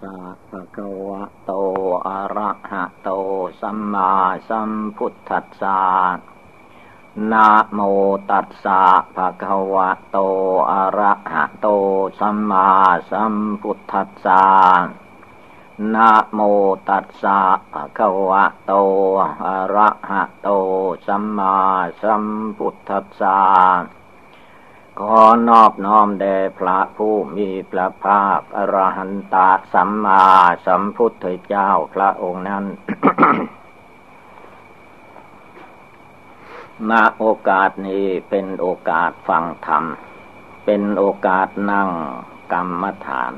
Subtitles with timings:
[0.00, 0.16] สะ
[0.50, 1.52] ภะคะวะโต
[2.08, 3.10] อะระหะโต
[3.60, 4.12] สัมมา
[4.48, 5.80] สัมพุทธัสสะ
[7.32, 7.80] นะโม
[8.30, 8.82] ตัสสะ
[9.16, 10.18] ภะคะวะโต
[10.70, 11.68] อะระหะโต
[12.18, 12.68] สัมมา
[13.10, 14.44] สัมพุทธัสสะ
[15.94, 16.40] นะโม
[16.88, 17.40] ตัสสะ
[17.72, 18.72] ภะคะวะโต
[19.44, 20.48] อะระหะโต
[21.06, 21.56] สัมมา
[22.02, 22.24] สัม
[22.58, 23.38] พุทธัสสะ
[25.00, 29.36] ขอนอบน้อมแด่พระผู้มีพระภาคอรหันต
[29.72, 30.24] สัมมา
[30.66, 32.64] สัมพุทธเจ้าพระองค์นั้น
[36.90, 39.84] ณโอกาสนี้เป็นโอกาสฟังธรรม
[40.64, 41.90] เป็นโอกาสนั่ง
[42.52, 43.32] กรรมฐาน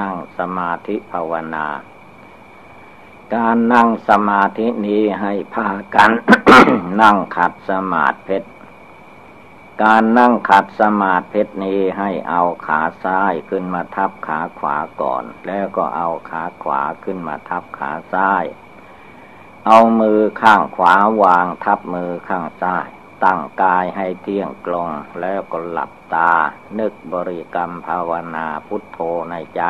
[0.00, 1.66] นั่งสมาธิภาวนา
[3.34, 6.10] การนั่งสมาธินี้ให้พากัน
[7.00, 8.48] นั่งขัดสมาธิเพชร
[9.84, 18.44] การนั่งขัดสมาธินี้ให้เอาขาซ้ายขึ้นมาทับขาขวาก่อน แล้วก็เอาขาขวาขึ้นมาทับขาซ้าย
[19.66, 22.88] เอามือข้างขวาวางทับมือข้างซ้าย
[23.24, 24.88] ตั้งกายให้เที่ยงตรง
[25.20, 26.32] แล้วก็หลับตา
[26.78, 28.98] นึกบริกรรมภาวนาพุทโธ
[29.30, 29.62] ในใจ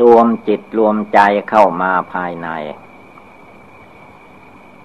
[0.00, 2.48] รวมจิตรวมใจเข้ามาภายใน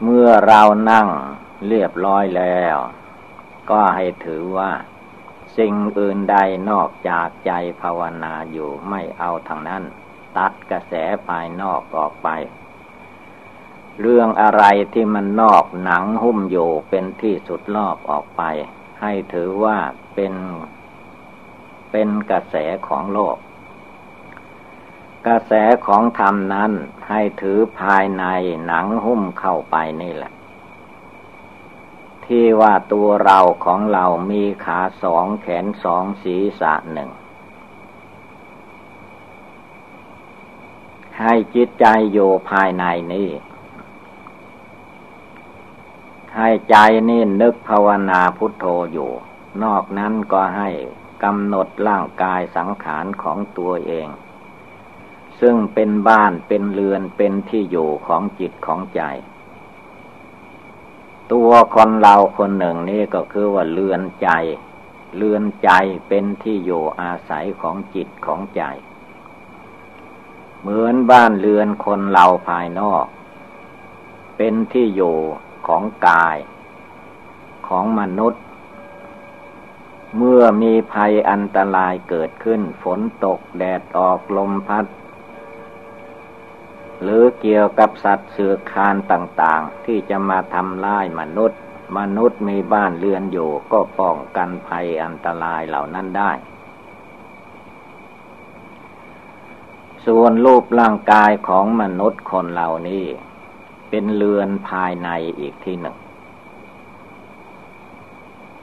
[0.03, 1.07] เมื่อเรานั่ง
[1.65, 2.77] เรียบร้อยแล้ว
[3.69, 4.71] ก็ให้ถือว่า
[5.57, 6.37] สิ่งอื่นใด
[6.69, 9.83] นอกจากใจภาวนาอยู่ไม่เอาทางนั้น
[10.37, 10.93] ตัดกระแส
[11.27, 12.29] ภายนอกออกไป
[14.01, 14.63] เรื่องอะไร
[14.93, 18.41] ที่มันนอกหนังหุ้มอยู่เป็นที่สุดรอบออกไป
[19.01, 19.77] ให้ถือว่า
[20.13, 20.33] เป็น
[21.91, 22.55] เป็นกระแส
[22.87, 23.37] ของโลก
[25.27, 25.53] กระแส
[25.85, 26.71] ของธรรมนั้น
[27.09, 28.25] ให้ถือภายใน
[28.65, 30.31] หนังหุ้มเข้าไปนี่แหละ
[32.27, 37.09] ที่ว่าตัวเราของเรามีขาสองแขนสองศีรษะหนึ่ง
[41.19, 43.29] ให้จิตใจอยู่ภายในนี้
[46.35, 46.75] ให้ใจ
[47.09, 49.11] นี่นึกภาวนาพุทโธอยู่
[49.63, 50.69] นอกนั้นก็ให้
[51.23, 54.07] กำหนดร่างกายสังขารของตัวเอง
[55.39, 59.01] ซึ่งเป็นบ้านเป็นเรือนเป็นที่อยู่ของจิตของใจ
[61.33, 64.29] ตัวคนเราคนหนึ่งนี่ก็คือว่าเลือนใจ
[65.17, 65.71] เลือนใจ
[66.07, 68.63] เป็นที่อยู่อาศัยของจิตของใจ
[70.61, 73.05] เหมือนบ้านเรือนคนเราภายนอก
[74.37, 75.17] เป็นที่อยู่
[75.67, 76.37] ของกาย
[77.67, 78.41] ของมนุษย์
[80.17, 84.85] เมื่อมีภัยอันตรายเกิดขึ้น ฝนตกแดดออกลมพัด
[87.01, 91.59] หรือเกี่ยวกับสัตว์เสือคานต่างๆ ที่จะมาทำลายมนุษย์
[91.97, 96.31] มนุษย์มีบ้านเรือนอยู่ก็ป้องกันภัยอันตรายเหล่านั้นได้
[100.05, 103.05] ส่วนรูปร่างกายของมนุษย์คนเหล่านี้
[103.89, 105.09] เป็นเรือนภายใน
[105.39, 105.97] อีกที่หนึ่ง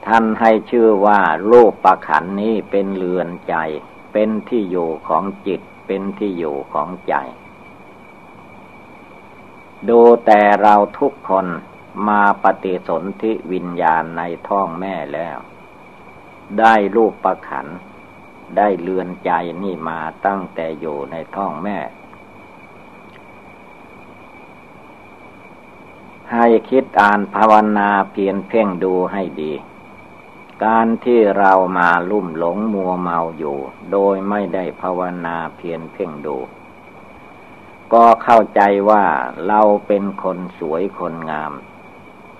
[0.05, 3.55] ท่านให้ชื่อว่ารูปประขันนี้เป็นเรือนใจ
[4.13, 7.15] เป็นที่อยู่ของจิต เป็นที่อยู่ของใจ
[9.89, 11.47] ดูแต่เราทุกคน
[12.07, 15.37] มาปฏิสนธิวิญญาณในท้องแม่แล้ว
[16.59, 17.67] ได้รูปประขัน
[18.57, 19.31] ได้เลือนใจ
[19.61, 21.77] นี่มาตั้งแต่อยู่ในท้องแม่
[26.33, 29.53] ให้คิดอ่านภาวนาเพียนเพ่งดูให้ดี
[30.65, 33.57] การที่เรามาลุ่มหลงมัวเมาอยู่
[33.91, 36.37] โดยไม่ได้ภาวนาเพียนเพ่งดู
[37.93, 39.05] ก็เข้าใจว่า
[39.47, 41.53] เราเป็นคนสวยคนงาม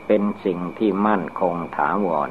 [0.08, 2.30] เป็นสิ่งที่มั่นคงถาวร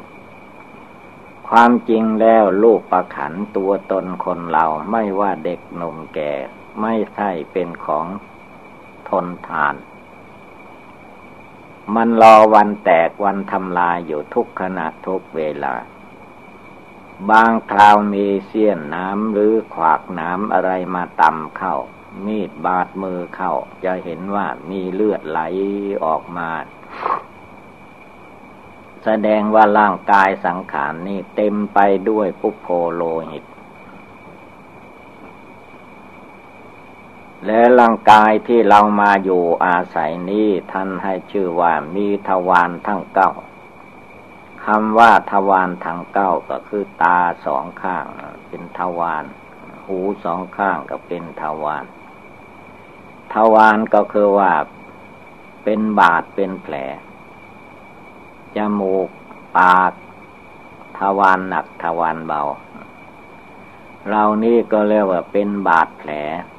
[1.48, 6.32] ความจริงแล้วลูกประขันตัวตนคนเราไม่ว่าเด็กหนุ่มแก่
[6.80, 8.06] ไม่ใช่เป็นของ
[9.08, 9.74] ทนทาน
[11.94, 15.74] มันรอวันแตกวันทำลายอยู่ทุกขณะทุกเวลา
[17.30, 21.76] บางคราวมีเสี้ยนน้ำหรือขวากน้ำอะไรมาต่ำเข้า
[22.26, 25.40] มีดบาดมือเข้า จะเห็นว่ามีเลือดไหล
[26.04, 26.50] ออกมา
[29.04, 31.78] แสดงว่าร่างกายสังขารนี่เต็มไป
[32.10, 33.44] ด้วยปุโพโลหิต
[37.46, 43.32] และร่างกายที่เรามาอยู่อาศัยนี้ท่านให้ชื่อว่ามีทวารทั้งเก้า
[44.64, 48.06] คำว่าทวารทั้งเก้าก็คือตาสองข้าง
[48.48, 49.24] เป็นทวาร
[49.86, 51.84] หูสองข้างก็เป็นทวาร
[53.34, 54.52] ทวารก็คือว่า
[55.64, 56.74] เป็นบาดเป็นแผล
[58.56, 59.08] จมูก
[59.58, 59.92] ปาก
[60.98, 62.42] ทวารหนักทวารเบา
[64.08, 66.10] เรานี่ก็เรียกว่าเป็นบาดแผล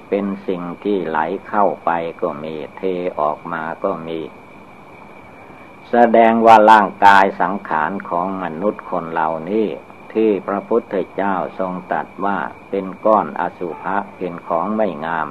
[0.09, 1.89] เป็นสิ่งที่ไหลเข้าไป
[2.21, 2.81] ก็มี เท
[3.19, 4.19] ออกมาก็มี
[5.89, 9.67] แสดงว่าร่างกายสังขารของมนุษย์คนเหล่านี้
[10.13, 12.37] ที่พระพุทธเจ้าทรงตัดว่า
[12.69, 15.27] เป็นก้อนอสุภะเป็นของไม่งาม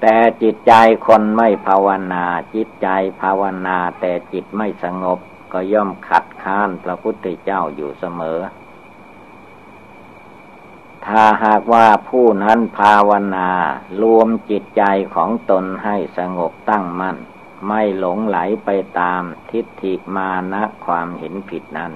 [0.00, 0.72] แต่จิตใจ
[1.06, 2.24] คนไม่ภาวนา
[2.54, 2.88] จิตใจ
[3.20, 5.18] ภาวนาแต่จิตไม่สงบ
[5.52, 8.38] ก็ย่อมขัดค้านพระพุทธเจ้าอยู่เสมอ
[11.06, 13.50] ถ้าหากว่าผู้นั้นภาวนา
[14.02, 14.82] รวมจิตใจ
[15.14, 17.16] ของตนให้สงบตั้งมั่น
[17.68, 18.70] ไม่หลงไหลไป
[19.00, 21.92] ตามทิฏฐิมานะความเห็นผิดนั้น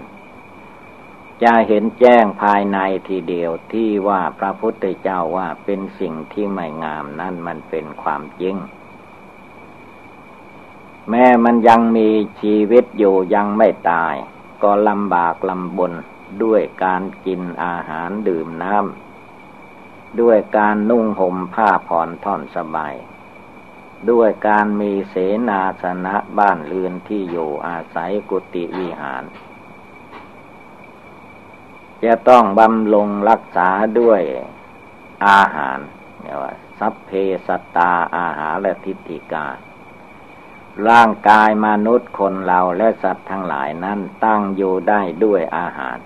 [1.43, 2.79] จะเห็นแจ้งภายใน
[3.09, 8.57] ทีเดียวที่ว่าพระพุทธเจ้าว่าเป็นสิ่งที่ไม่งามนั่นมันเป็นความจริง
[11.11, 12.09] แม้มันยังมี
[12.41, 14.15] ชีวิตอยู่ยังไม่ตาย
[14.63, 15.93] ก็ลำบากลำบน
[16.43, 22.95] ด้วยการกินอาหารดื่มน้ำด้วยการนุ่งห่มผ้าผ่อนท่อนสบาย
[24.11, 25.15] ด้วยการมีเส
[25.49, 29.23] นาสนะบ้านเรือนที่อยู่อาศัยกุฏิวิหาร
[32.05, 33.69] จะต้องบำรุงรักษา
[34.01, 34.21] ด้วย
[35.29, 35.79] อาหาร
[36.21, 37.11] เนี่ยว่าสัพเพ
[37.47, 39.47] สตาอาหารและทิฏฐิกา
[40.89, 45.99] ร่างกายมนุษย์คนเราและสัตว์ทั้งหลายนั้นตั้งอยู่ได้ด้วยอาหาร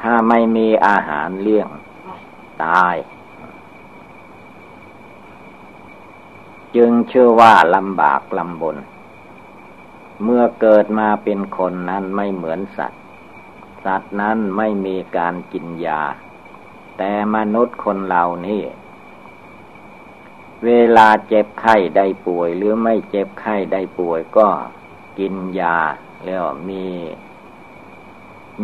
[0.00, 1.68] ถ้าไม่มีอาหารเลี้ยง
[2.64, 2.96] ตาย
[6.76, 8.76] จึงเชื่อว่าลำบากลำบน
[10.24, 12.99] เมื่อเกิดมาเป็นคนนั้นไม่เหมือนสัตว์
[13.84, 16.02] สัตว์นั้นไม่มีการกินยา
[16.98, 18.62] แต่มนุษย์คนเหล่านี้
[20.64, 24.48] เวลาเจ็บไข้ได้ป่วย หรือไม่เจ็บไข้ได้ป่วยก็
[25.18, 25.78] กินยา
[26.24, 26.86] แล้วมี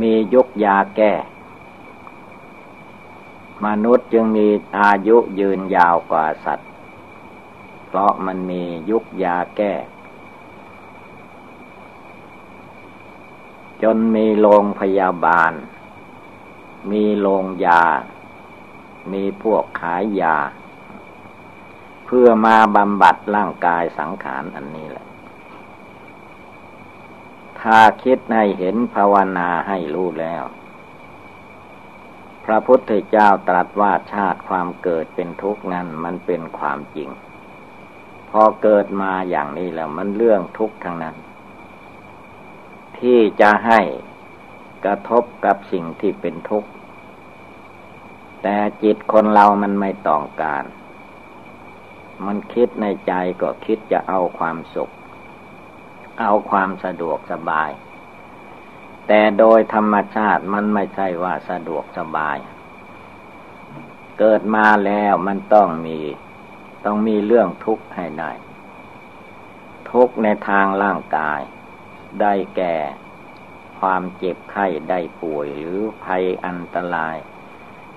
[0.00, 1.12] มียกยาแก้
[3.66, 4.46] มนุษย์จึงมี
[4.78, 6.68] อายุยืนยาวกว่าสัตว์
[7.86, 9.72] เพราะมันมียุกยาแก้
[13.82, 15.52] จนมีโรงพยาบาล
[16.90, 17.84] มีโรงยา
[19.12, 20.36] มีพวกขายยา
[22.06, 25.06] เพื่อมาบำบัดร่างกายสังขารอันนี้แหละ
[27.60, 30.44] ถ้าคิดในเห็นภาวนาให้รู้แล้ว
[32.44, 37.10] พระพุทธเจ้าตรัสว่าชาติความเกิดเป็นทุกข์นั้นมันเป็นความจริง
[38.30, 41.16] พอเกิดมาอย่างนี้แล้วมันเรื่องทุกข์ทั้งนั้น
[43.00, 43.80] ที่จะให้
[44.84, 46.70] กระทบกับสิ่งที่เป็นทุกข์
[48.42, 50.64] แต่จิตคนเรามันไม่ต้องการ
[52.26, 53.12] มันคิดในใจ
[53.42, 54.90] ก็คิดจะเอาความสุข
[56.20, 57.70] เอาความสะดวกสบาย
[59.06, 62.38] แต่โดยธรรมชาติมันไม่ใช่ว่าสะดวกสบาย
[64.18, 65.98] เกิดมาแล้วมันต้องมี
[66.84, 68.30] ต้องมีเรื่องทุกข์ให้ได้
[69.90, 71.40] ทุกข์ในทางร่างกาย
[72.20, 72.76] ได้แก่
[73.80, 77.16] ความเจ็บไข้ได้ป่วยหรือภัยอันตราย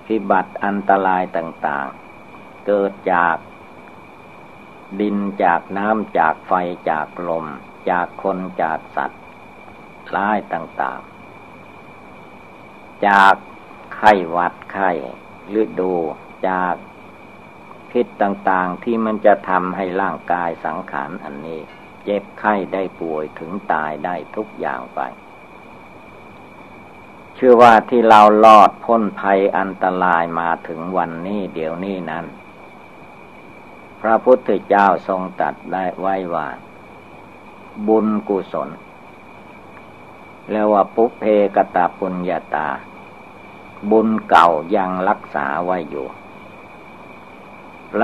[0.06, 3.36] พิบัติอันตรายต่างๆ เกิดจาก
[5.00, 6.52] ดินจากน้ำจากไฟ
[6.90, 7.46] จากลม
[7.90, 9.22] จากคนจากสัตว์
[10.14, 13.34] ร้ายต่างๆ จาก
[13.94, 14.90] ไข้วัดไข้
[15.60, 15.94] ฤดู
[16.48, 16.74] จาก
[17.90, 21.60] พิษต่างๆที่มันจะทำให้ร่างกายสังขารอันนี้
[22.04, 25.00] เจ็บไข้ได้ป่วยถึงตายได้ทุกอย่างไป
[27.34, 32.26] เชื่อว่าที่เราลอดพ้นภัยอันตรายมาถึงวันนี้เดี๋ยวนี้นั้น
[34.00, 36.48] พระพุทธเจ้าทรงตัดได้ไว้ว่า
[37.86, 38.70] บุญกุศล
[40.50, 41.24] เรียกว่าปุเพ
[41.56, 42.68] กตาปุญญาตา
[43.90, 46.06] บุญเก่ายังรักษาไว้อยู่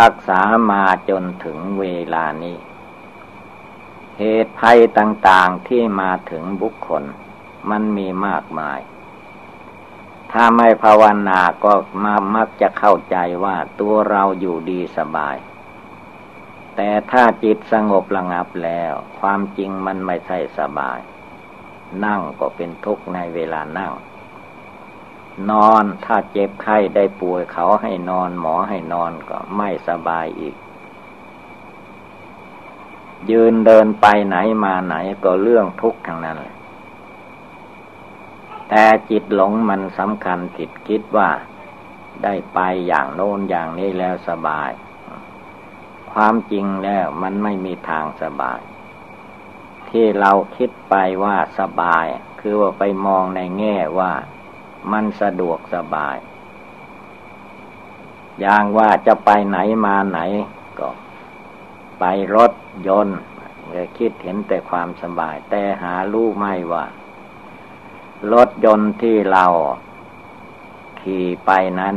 [0.00, 1.84] รักษามาจนถึงเว
[2.14, 2.56] ลานี้
[4.18, 7.02] เหตุภัยต่างๆที่มาถึงบุคคล
[7.70, 8.80] มันมีมากมาย
[10.32, 11.72] ถ้าไม่ภาวนาก็
[12.04, 15.36] มามักจะเข้าใจว่าตัวเราอยู่ดีสบาย
[16.76, 20.98] แต่ถ้าจิตสงบระงับแล้ว ความจริงมันไม่ใช่สบาย
[22.04, 23.92] นั่งก็เป็นทุกข์ในเวลานั่ง
[25.50, 30.56] นอนถ้าเจ็บไข้ได้ป่วยเขาให้นอนหมอให้นอนก็ไม่สบายอีก
[33.30, 36.38] ยืนเดินไปไหนมาไหนก็เรื่องทุกข์ทางนั้น
[38.68, 41.30] แต่จิตหลงมันสำคัญผิดคิดว่า
[42.24, 44.70] ได้ไปอย่างโน้นอย่างนี้แล้วสบาย
[46.12, 48.60] ความจริงแล้วมันไม่มีทางสบาย
[49.90, 52.06] ที่เราคิดไปว่าสบาย
[52.40, 54.12] คือว่าไปมองในแง่ว่า
[54.92, 56.16] มันสะดวกสบาย
[58.40, 60.20] อย่างว่าจะไปไหนมาไหน
[60.78, 60.88] ก็
[61.98, 62.04] ไป
[62.36, 62.52] รถ
[62.88, 63.18] ยนต์
[63.98, 66.84] คิดเห็นแต่ความสบาย แต่หารู้ไม่ว่า
[68.32, 69.46] รถยนต์ที่เรา
[71.00, 71.50] ขี่ไป
[71.80, 71.96] นั้น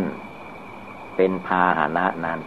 [1.16, 2.40] เป็นพาหนะนั้น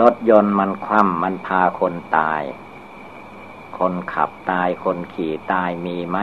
[0.00, 2.42] รถยนต์มันคว่ำมันพาคนตาย
[3.78, 6.18] คนขับตายคนขี่ตายมีไหม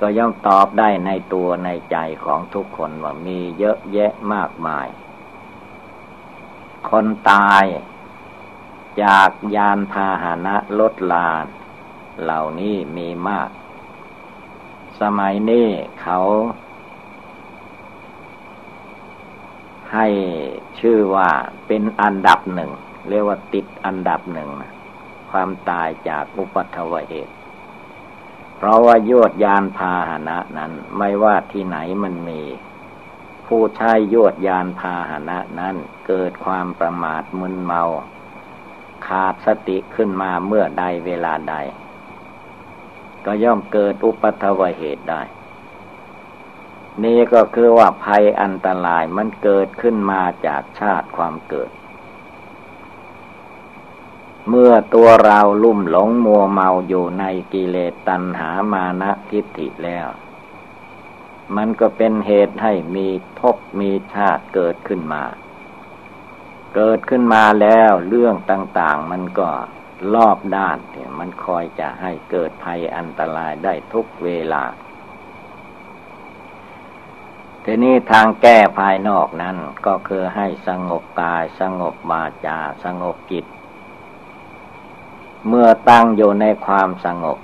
[0.00, 4.88] ก็ย่อมตอบได้ในตัวในใจของทุกคนว่ามีเยอะแยะมากมาย
[6.90, 7.64] คนตาย
[9.02, 11.46] จากยานพาหนะลดลาน
[12.22, 13.50] เหล่านี้มีมาก
[15.00, 15.68] สมัยนี้
[16.02, 16.18] เขา
[19.92, 20.06] ให้
[20.80, 21.28] ชื่อว่า
[21.66, 22.70] เป็นอันดับหนึ่ง
[23.08, 24.48] เรียกว่าติดอันดับหนึ่ง
[25.30, 27.34] ความตายจากอุปัตวเหตุ
[28.56, 32.40] เพราะว่ายวดยานพาหนะนั้น ไม่ว่าที่ไหนมันมี
[33.46, 35.76] ผู้ใช้ยวดยานพาหนะนั้น
[36.06, 37.82] เกิดความประมาทมึนเมา
[39.06, 41.54] ขาดสติขึ้นมาเมื่อใดเวลาใด
[43.24, 45.22] ก็ย่อมเกิดอุปัตวเหตุได้
[47.04, 51.70] นี่ก็คือว่าภัยอันตรายมันเกิดขึ้นมาจากชาติความเกิด
[54.48, 60.08] เมื่อตัวเราลุ่มหลงมัวเมาอยู่ในกิเลสตัณหามานะทิฏฐิแล้ว
[61.56, 63.08] มันก็เป็นเหตุให้มี
[63.40, 65.22] ทบมีชาติเกิดขึ้นมา
[66.74, 69.48] เกิดขึ้นมาแล้วเรื่องต่าง ๆ มันก็
[70.14, 74.64] รอบด้านเนี่ยมันคอยจะให้เกิดภัยอันตรายได้ทุกเวลา
[77.64, 79.56] ทีนี้ทางแก้ภายนอกนั้น
[79.86, 83.46] ก็คือให้สงบกายสงบบาจาสงบจิต
[85.48, 87.38] เมื่อตั้งอยู่ในความสงบ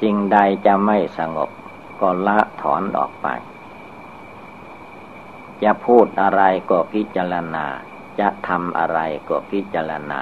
[0.00, 1.50] สิ่งใดจะไม่สงบ
[2.00, 3.26] ก็ละถอนออกไป
[5.62, 7.66] จะพูดอะไรก็พิจารณา
[8.20, 8.98] จะทำอะไร
[9.28, 10.20] ก็พิจารณา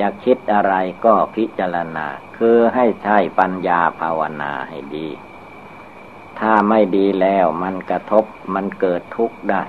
[0.00, 0.74] จะคิดอะไร
[1.04, 2.06] ก็พิจารณา
[2.38, 5.08] คือให้ใช้ปัญญาภาวนาให้ดี
[6.38, 8.24] ถ้าไม่ดีแล้วมันกระทบ
[8.54, 9.62] มันเกิดทุกข์ได้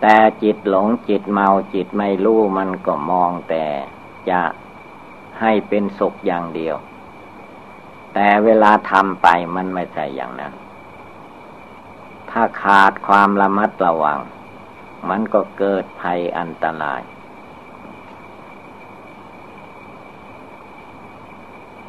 [0.00, 3.64] แต่จิตหลงจิตเมาจิตไม่รู้มันก็มองแต่
[4.30, 4.40] จะ
[5.40, 6.76] ให้เป็นสุขอย่างเดียว
[8.14, 10.54] แต่เวลาทำไปมันไม่ใช่อย่างนั้น
[12.30, 14.18] ถ้าขาดความระมัดระวัง
[15.08, 17.02] มันก็เกิดภัยอันตราย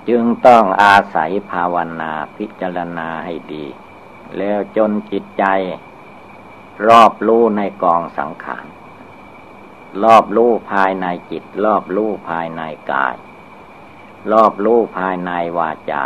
[0.10, 3.65] จึงต้องอาศัยภาวนาพิจารณาให้ดี
[4.38, 5.46] แล้วจนจิตใจ
[6.88, 8.65] รอบรู้ในกองสังขาร
[10.03, 13.15] รอบรู้ภายในจิต รอบรู้ภายในกาย
[14.32, 16.03] รอบรู้ภายในวาจา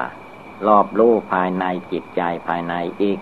[0.68, 3.20] รอบรู้ภายในจิตใจภายในอีก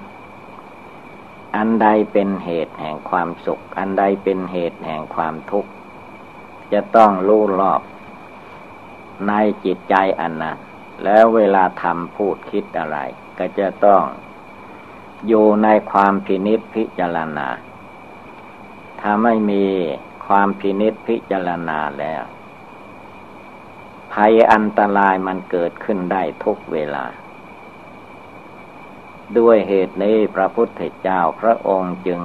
[1.55, 5.71] อันใดเป็นเหตุแห่งความสุข อันใดเป็นเหตุแห่งความทุกข์
[6.73, 7.81] จะต้องรู้รอบ
[9.27, 9.33] ใน
[9.65, 10.57] จิตใจอันนั้น
[11.03, 12.97] แล้วเวลาทำพูดคิดอะไร
[13.37, 14.03] ก็จะต้อง
[15.27, 17.47] อยู่ในความพินิษพิจารณา
[19.01, 19.65] ถ้าไม่มี
[20.27, 22.23] ความพินิษพิจารณาแล้ว
[24.13, 27.05] ภัยอันตรายมันเกิดขึ้นได้ทุกเวลา
[29.37, 32.21] ด้วยเหตุนี้พระพุทธเจ้าพระองค์จึง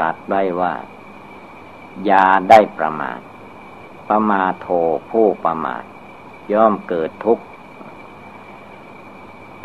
[0.00, 0.74] ตัดไว้ว่า
[2.04, 3.20] อย่าได้ประมาท
[4.08, 4.68] ประมาโท
[5.10, 5.84] ผู้ประมาท
[6.52, 7.44] ย่อมเกิดทุกข์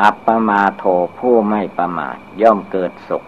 [0.01, 0.83] อัปปมาโท
[1.19, 3.23] ผู้ไม่ประมาท ย่อมเกิดสุข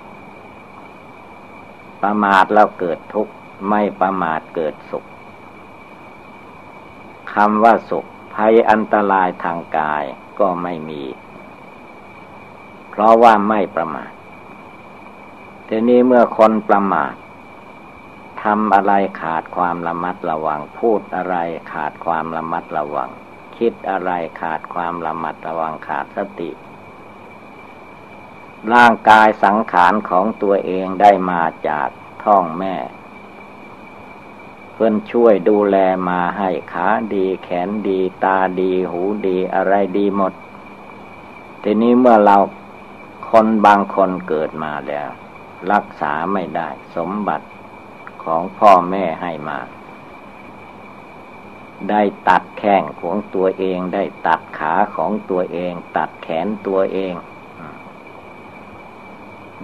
[2.01, 3.33] ประมาทแล้วเกิดทุกข์
[3.69, 5.05] ไม่ประมาทเกิดสุข
[7.33, 10.03] คำว่าสุขภัยอันตรายทางกาย
[10.39, 11.03] ก็ไม่มี
[12.89, 14.11] เพราะว่าไม่ประมาท
[15.67, 17.13] ทีนี้เมื่อคนประมาท
[18.43, 21.35] ทำอะไรขาดความระมัดระวัง พูดอะไร
[21.73, 23.09] ขาดความระมัดระวัง
[23.57, 26.51] คิดอะไรขาดความระมัดระวังขาดสติ
[28.73, 31.89] ร่างกายสังขารของตัวเองได้มาจาก
[32.23, 32.75] ท้องแม่
[34.73, 35.77] เพื่อนช่วยดูแล
[36.09, 40.33] มาให้ขาดีแขนดี ตาดี หูดีอะไรดีหมด
[41.63, 42.37] ทีนี้เมื่อเรา
[43.31, 45.09] คนบางคนเกิดมาแล้ว
[45.71, 47.47] รักษาไม่ได้ สมบัติ
[48.23, 49.59] ของพ่อแม่ให้มา
[51.89, 57.13] ได้ตัดแข้งของตัวเองได้ตัดขาของตัวเอง ตัดแขนตัวเอง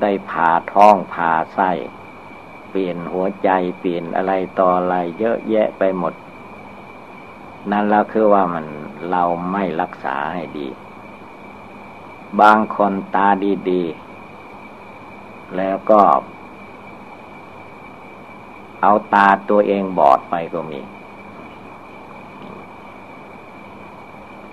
[0.01, 1.71] ได้ผ่าท้องผ่าไส้
[2.69, 6.13] เปลี่ยนหัวใจเปลี่ยนอะไรต่ออะไรเยอะแยะไปหมด
[7.71, 8.65] นั่นแล้วคือว่ามัน
[9.11, 10.67] เราไม่รักษาให้ดี
[12.41, 13.27] บางคนตา
[13.69, 16.01] ดีๆ แล้วก็
[18.81, 20.81] เอาตาตัวเองบอดไปก็มี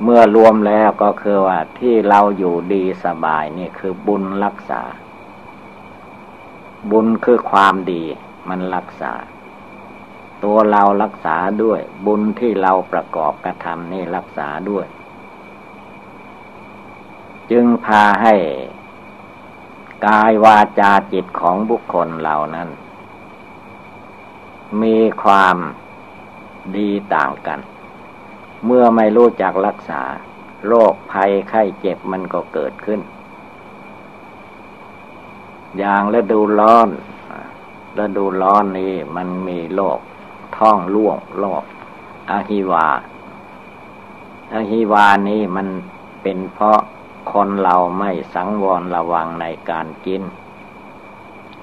[0.03, 4.83] เมื่อรวมแล้วก็คือว่าที่เราอยู่ดีสบายนี่คือบุญรักษา
[6.91, 8.03] บุญคือความดี
[8.49, 9.13] มันรักษา
[10.45, 14.87] ตัวเรารักษาด้วย บุญที่เราประกอบกระทำนี่รักษาด้วย
[17.51, 18.35] จึงพาให้
[20.07, 22.69] กายวาจาจิตของบุคคลเหล่านั้น
[24.83, 25.57] มีความ
[26.77, 27.61] ดีต่างกัน
[28.67, 30.03] เมื่อไม่รู้จักรักษา
[30.67, 33.01] โรคภัยไข้เจ็บมันก็เกิดขึ้น
[35.79, 36.89] อย่างฤดูร้อน
[37.99, 39.99] ฤดูร้อนนี้มันมีโรค
[40.57, 41.63] ท้องร่วงโรค
[42.31, 42.87] อะฮิวา
[44.55, 45.69] อะฮิวานี้มัน
[46.23, 46.81] เป็นเพราะ
[47.33, 50.23] คนเราไม่สังวรระวังในการกิน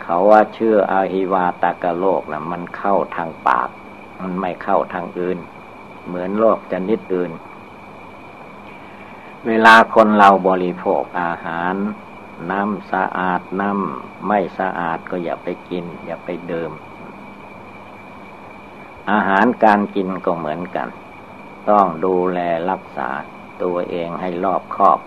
[0.02, 3.70] เขาว่าเชื่ออาหิวาตากะโลกนะมันเข้าทางปาก
[4.22, 5.40] มันไม่เข้าทางอื่น
[6.08, 7.32] เหมือนโรคชนิดอื่น
[9.48, 11.76] เวลาคนเราบริโภคอาหาร
[12.52, 16.72] น้ำสะอาดน้ำไม่สะอาดก็อย่าไปกิน อย่าไปดื่ม
[19.12, 20.88] อาหารการกินก็เหมือนกัน
[21.70, 22.40] ต้องดูแล
[22.70, 23.10] รักษา
[23.64, 25.00] ตัวเองให้รอบคอบ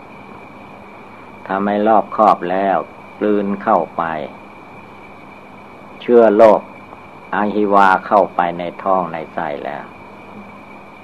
[1.54, 2.78] ถ้าไม่รอบคอบแล้ว
[3.18, 4.02] กลืนเข้าไป
[6.00, 6.60] เชื่อโรค
[7.34, 9.84] อาหิวาเข้าไปในท้องในไส้แล้ว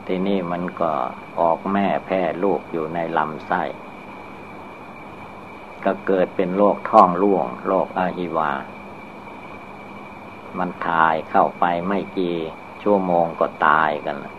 [0.06, 0.92] ทีนี้มันก็
[1.40, 3.62] ออกแม่แพร่ลูกอยู่ในลำไส้
[5.84, 8.50] ก็เกิดเป็นโรคท้องร่วงโรคอาหิวา
[10.58, 12.36] มันถ่ายเข้าไปไม่กี่
[12.82, 14.37] ชั่วโมงก็ตายกันล้ว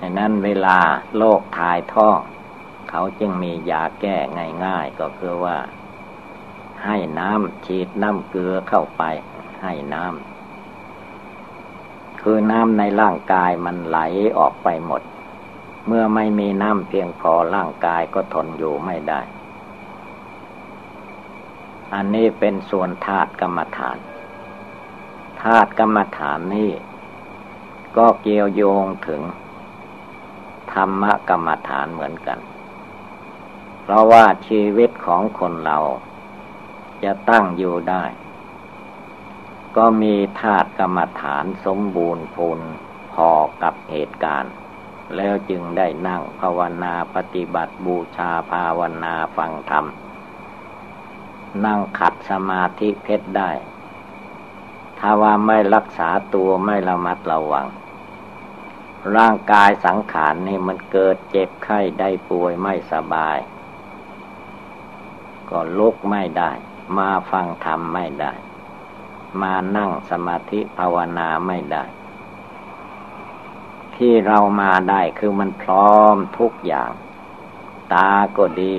[0.00, 0.78] ดังนั้นเวลา
[1.16, 2.18] โรคทายท้อง
[2.90, 4.16] เขาจึงมียาแก้
[4.64, 5.56] ง่าย ๆ ก็คือว่า
[6.84, 9.02] ให้น้ำฉีดน้ำเกลือเข้าไป
[9.62, 13.98] ให้น้ำคือน้ำในร่างกายมันไหล
[14.38, 15.02] ออกไปหมด
[15.86, 19.20] เมื่อไม่มีน้ำเพียงพอร่างกายก็ทนอยู่ไม่ได้
[21.94, 23.98] อันนี้เป็นส่วนธาตุกรรมฐาน
[25.42, 26.72] ธาตุกรรมฐานนี่
[27.96, 29.20] ก็เกี่ยวโยงถึง
[30.74, 32.38] ธรรมกรรมฐานเหมือนกัน
[33.82, 35.78] เพราะว่าชีวิตของคนเรา
[37.02, 38.04] จะตั้งอยู่ได้
[39.76, 42.60] ก็มีธาตุกรรมฐานสมบูรณ์พูน
[43.12, 43.30] พอ
[43.62, 44.52] กับเหตุการณ์
[45.16, 49.86] แล้วจึงได้นั่งภาวนาปฏิบัติบูชาภาวนาฟังธรรม
[51.64, 53.50] นั่งขัดสมาธิเพชรได้
[54.98, 57.66] ถ้าว่าไม่รักษาตัวไม่ระมัดระวัง
[59.16, 63.38] ร่างกายสังขารนี่มันเกิดเจ็บไข้ได้ป่วยไม่สบาย
[65.50, 66.50] ก็ลุกไม่ได้
[66.98, 68.32] มาฟังธรรมไม่ได้
[69.42, 71.84] มานั่งสมาธิภาวนาไม่ได้
[73.96, 76.90] ที่เรามาได้คือมันพร้อมทุกอย่าง
[77.94, 78.74] ตาก็ดี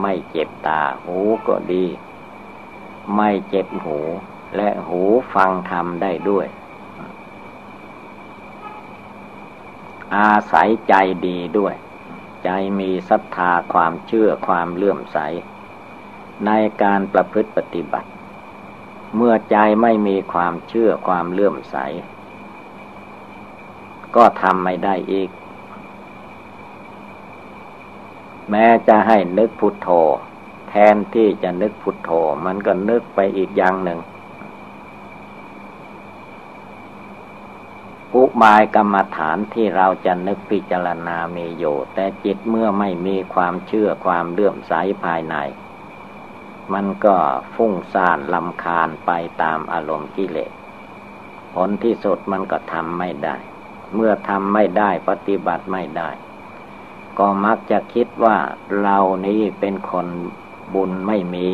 [0.00, 1.84] ไม่เจ็บตา หูก็ดี
[3.16, 3.98] ไม่เจ็บหู
[4.56, 5.02] และหู
[5.34, 6.46] ฟังธรรมได้ด้วย
[10.16, 10.94] อาศัยใจ
[11.26, 11.74] ดีด้วย
[12.44, 12.48] ใจ
[12.78, 15.18] มีศรัทธาความเชื่อความเลื่อมใส
[16.46, 16.50] ใน
[16.82, 18.10] การประพฤติปฏิบัติ
[19.16, 21.76] เมื่อใจไม่มีความเชื่อความเลื่อมใส
[24.16, 25.30] ก็ทำไม่ได้อีก
[28.50, 29.88] แม้จะให้นึกพุทโธ
[30.68, 32.10] แทนที่จะนึกพุทโธ
[32.44, 33.98] มันก็นึกไปอีกอย่างหนึ่ง
[38.16, 44.72] อุบายกรรมฐานที่เราจะนึกพิจารณามีอยู่แต่จิตเมื่อไม่มีความเชื่อความเลื่อมใส
[45.04, 45.36] ภายใน
[46.72, 47.16] มันก็
[47.54, 49.10] ฟุ้งซ่านลำคาญไป
[49.42, 50.52] ตามอารมณ์กิเลส
[51.54, 53.36] ผลที่สุดมันก็ทำไม่ได้
[53.94, 56.10] เมื่อทำไม่ได้ปฏิบัติไม่ได้
[57.18, 58.36] ก็มักจะคิดว่า
[58.82, 60.06] เรานี้เป็นคน
[60.74, 61.48] บุญไม่มี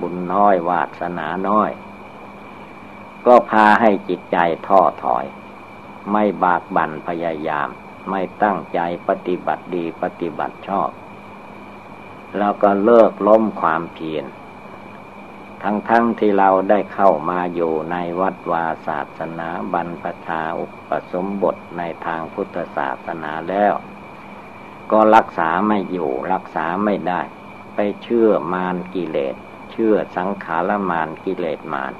[0.00, 1.70] บุญน้อยวาสนาน้อย
[3.26, 5.24] ก็พาให้จิตใจท้อถอย
[6.12, 7.68] ไม่บากบั่นพยายาม
[8.10, 10.90] ไม่ตั้งใจปฏิบัติดีปฏิบัติชอบ
[12.38, 14.24] แล้วก็เลิกล้มความเพียร
[15.62, 23.74] ทั้งๆทที่เราได้เข้ามาอยู่ในวัดวาศาสนาบรรพชาอุปสมบทในทางพุทธศาสนาแล้ว
[24.92, 27.20] ก็รักษาไม่อยู่รักษาไม่ได้
[27.74, 29.34] ไปเชื่อมารกิเลส
[29.72, 31.92] เชื่อสังขารมารกิเลสมาร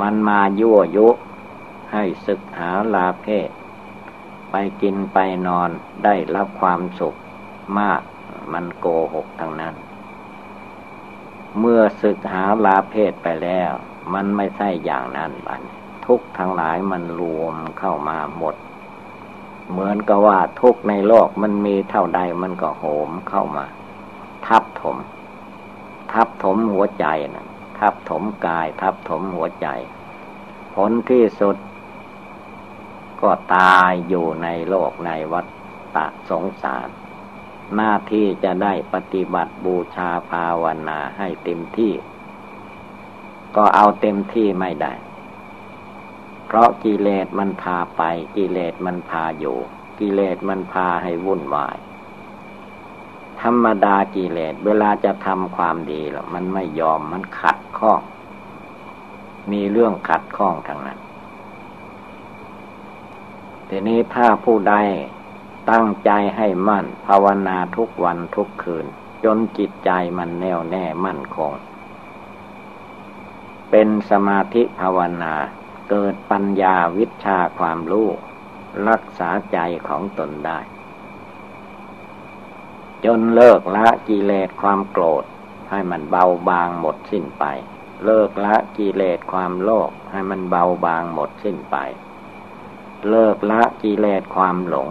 [0.00, 1.08] มันมายั่วยุ
[1.92, 3.50] ให้ศึกหาลาเพศ
[4.50, 5.70] ไปกินไปนอน
[6.04, 7.14] ได้รับความสุข
[7.78, 8.02] มาก
[8.52, 9.74] มันโกหกทั้งนั้น
[11.58, 13.72] เมื่อศึกหาลาเพศไปแล้ว
[14.14, 15.62] มันไม่ใช่อย่างนั้นบัน
[16.06, 18.54] ทุกทั้งหลายมันรวมเข้ามาหมด
[19.70, 23.64] เหมือนกับว่าทุกในโลกมันมีเท่าใดมันก็โหมเข้ามา
[24.46, 24.96] ทับถม
[26.12, 27.46] ทับถมหัวใจนะ
[27.78, 29.68] ทับถมกาย ทับถมหัวใจ
[30.74, 31.56] ผลที่สุด
[33.22, 35.46] ก็ตายอยู่ในโลกในวัฏ
[35.96, 36.88] ฏะสงสาร
[37.74, 41.92] หน้าที่จะได้ปฏิบัติบูชาภาวนาให้เต็มที่
[43.56, 44.92] ก็เอาเต็มที่ไม่ได้
[46.46, 48.02] เพราะกิเลสมันพาไป
[48.36, 49.58] กิเลสมันพาอยู่
[50.00, 51.76] กิเลสมันพาให้วุ่นวาย
[53.40, 58.00] ธรรมดากิเลสเวลาจะทำความดีแล้วมันไม่ยอมมันขัดข้อง
[59.52, 60.98] มีเรื่องขัดข้องทางนั้น
[63.72, 64.74] ทีนี้ถ้าผู้ใด
[65.70, 68.86] ตั้งใจให้มั่น ภาวนาทุกวันทุกคืน
[69.24, 71.52] จนจิตใจมันแน่วแน่มั่นคง
[73.70, 75.34] เป็นสมาธิภาวนา
[75.90, 78.08] เกิดปัญญาวิชาความรู้
[78.88, 80.58] รักษาใจของตนได้
[83.04, 85.24] จนเลิกละกิเลสความโกรธ
[85.70, 87.44] ให้มันเบาบางหมดสิ้นไป
[88.04, 91.76] เลิกละกิเลสความโลภให้มันเบาบางหมดสิ้นไป
[93.08, 94.88] เลิกละกิเลสความหลง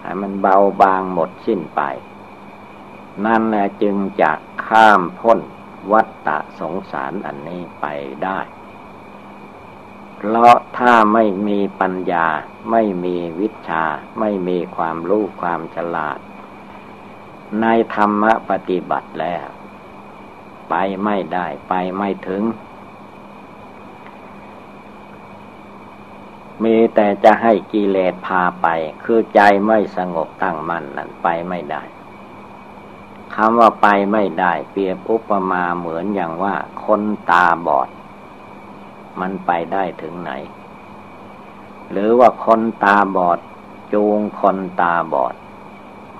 [0.00, 1.80] ให้มันเบาบางหมดสิ้นไป
[3.24, 4.32] นั่นแหละจึงจะ
[4.66, 5.38] ข้ามพ้น
[5.92, 7.86] วัฏฏะสงสารอันนี้ไป
[8.24, 8.38] ได้
[10.16, 12.26] เพราะถ้าไม่มีปัญญา
[12.70, 13.84] ไม่มีวิชา
[14.20, 16.18] ไม่มีความรู้ความฉลาด
[17.60, 19.46] ในธรรมปฏิบัติแล้ว
[20.70, 22.42] ไปไม่ได้ไปไม่ถึง
[26.64, 28.66] มีแต่จะให้กิเลสพาไป
[29.04, 31.82] คือใจไม่สงบตั้งมั่นนั่นไปไม่ได้
[33.34, 37.88] คำว่าไปไม่ได้ เปรียบอุปมาเหมือนอย่างว่าคนตาบอด
[39.20, 40.30] มันไปได้ถึงไหน
[41.90, 43.38] หรือว่าคนตาบอด
[43.92, 45.34] จูงคนตาบอด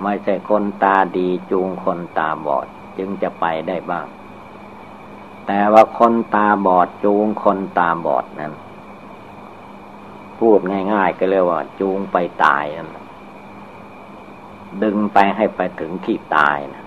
[0.03, 4.07] ไม่ใช่คนตาดีจูงคนตาบอด จึงจะไปได้บ้าง
[5.47, 8.53] แต่ว่าคนตาบอดจูงคนตาบอดนั้น
[10.39, 10.59] พูด
[10.93, 12.89] ง่าย ๆ ก็เรียกว่า จูงไปตายนั่น
[14.83, 16.83] ดึงไปให้ไปถึงที่ตายนะ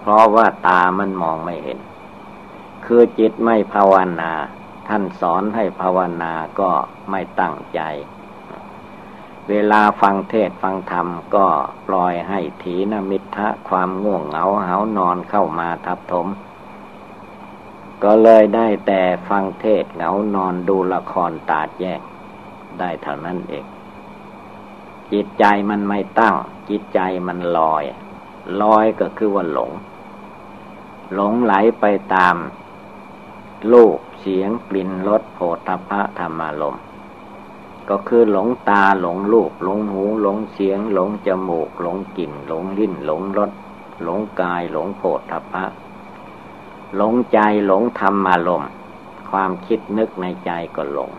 [0.00, 1.78] เพราะว่าตามันมองไม่เห็น
[2.84, 4.32] คือจิตไม่ภาวนา
[4.88, 6.70] ท่านสอนให้ภาวนาก็
[7.10, 7.80] ไม่ตั้งใจ
[9.48, 11.46] เวลาฟังเทศฟังธรรมก็
[11.86, 16.26] ปล่อยให้ถีนมิทะความง่วงเหงาเหานอนเข้ามาทับถม
[18.04, 22.00] ก็เลยได้แต่ฟังเทศเหงานอนดูละครตาดแยก
[22.80, 23.64] ได้เท่านั้นเอง
[25.12, 26.36] จิตใจมันไม่ตั้ง
[26.68, 27.84] จิตใจมันลอย
[28.62, 29.70] ลอยก็คือว่าหลง
[31.14, 32.36] หลงไหลไปตาม
[33.72, 36.76] ลูกเสียงกลิ่นรสโผฏฐะธรรมารม
[37.88, 43.50] ก็คือหลงตาหลงลูกหลงหูหลงเสียง หลงจมูก หลงกลิ่น หลงลิ้น หลงรส
[44.02, 45.20] หลงกาย หลงโผฏ
[45.54, 45.64] ฐะ
[46.96, 48.64] หลงใจหลงธรรมารม
[49.30, 51.10] ความคิดนึกในใจก็หลง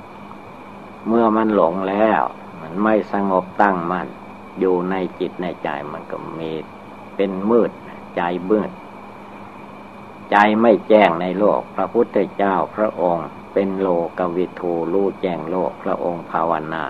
[1.08, 2.22] เมื่อมันหลงแล้ว
[2.62, 4.08] มันไม่สงบตั้งมัน่น
[4.60, 6.52] อยู่ในจิตในใจมันก็มี
[7.16, 7.72] เป็นมืด
[8.16, 8.66] ใจเบื้อ
[10.32, 16.86] ใจไม่แจ้งในโลก พระพุทธเจ้าพระองค์ เป็นโลกวิทูรู้แจ้งโลกพระองค์ภาวนา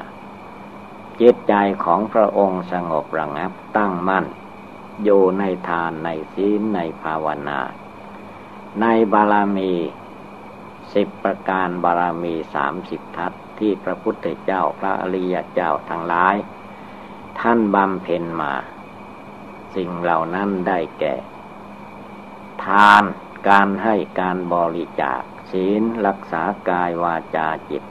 [1.21, 4.25] จิตใจของพระองค์สงบระงับตั้งมั่น
[5.03, 7.59] อยู่ในทานในศีลในภาวนา
[8.81, 9.73] ในบารมี
[10.93, 16.35] สิบประการบารมีสามสิบทัศ ที่พระพุทธเจ้าพระอริยเจ้าทั้งหลาย
[17.39, 18.53] ท่านบำเพ็ญมา
[19.75, 21.15] สิ่งเหล่านั้นได้แก่
[22.63, 23.03] ทาน
[23.49, 25.21] การให้การบริจาค
[25.51, 27.83] ศีลรักษากายวาจาจิต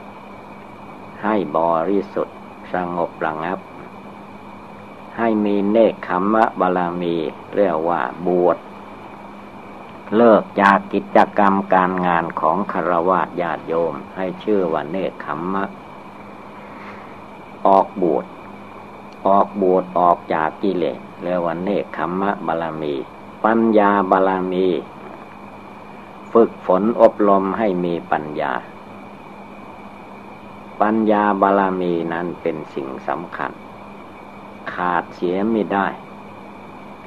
[1.22, 2.38] ให้บริสุทธิ์
[2.74, 3.58] สงบระงับ
[5.18, 7.16] ให้มีเนคขมะบาลามี
[7.56, 8.58] เรียกว่าบวช
[10.16, 15.64] เลิกจากกิจกรรมการงานของคารวะญาติโยม ให้ชื่อว่าเนคขมมะ
[17.66, 18.24] ออกบวช
[19.26, 22.94] ออกบวชออกจากกิเลสเรียกว่าเนคขมมะบาลามี
[23.44, 24.68] ปัญญาบาลามี
[26.32, 28.52] ฝึกฝนอบรมให้มีปัญญา
[30.80, 33.52] ปัญญาบาลามีนั้นเป็นสิ่งสำคัญ
[34.72, 35.86] ขาดเสียไม่ได้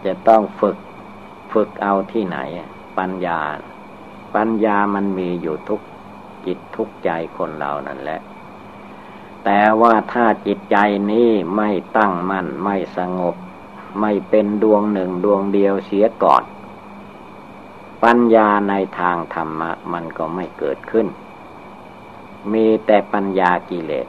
[0.05, 0.77] จะต้องฝึก
[1.53, 2.39] ฝึกเอาที่ไหน
[2.97, 3.39] ปัญญา
[4.35, 5.81] ปัญญามันมีอยู่ทุก
[6.45, 8.19] จิตทุกใจคนเรานั่นแหละ
[9.45, 10.77] แต่ว่าถ้าจิตใจ
[11.11, 13.35] นี้ไม่ตั้งมั่นไม่สงบ
[14.01, 16.43] ไม่เป็นดวงหนึ่งดวงเดียวเสียก่อน
[18.03, 21.07] ปัญญาในทางธรรมะมันก็ไม่เกิดขึ้น
[22.53, 24.07] มีแต่ปัญญากิเลส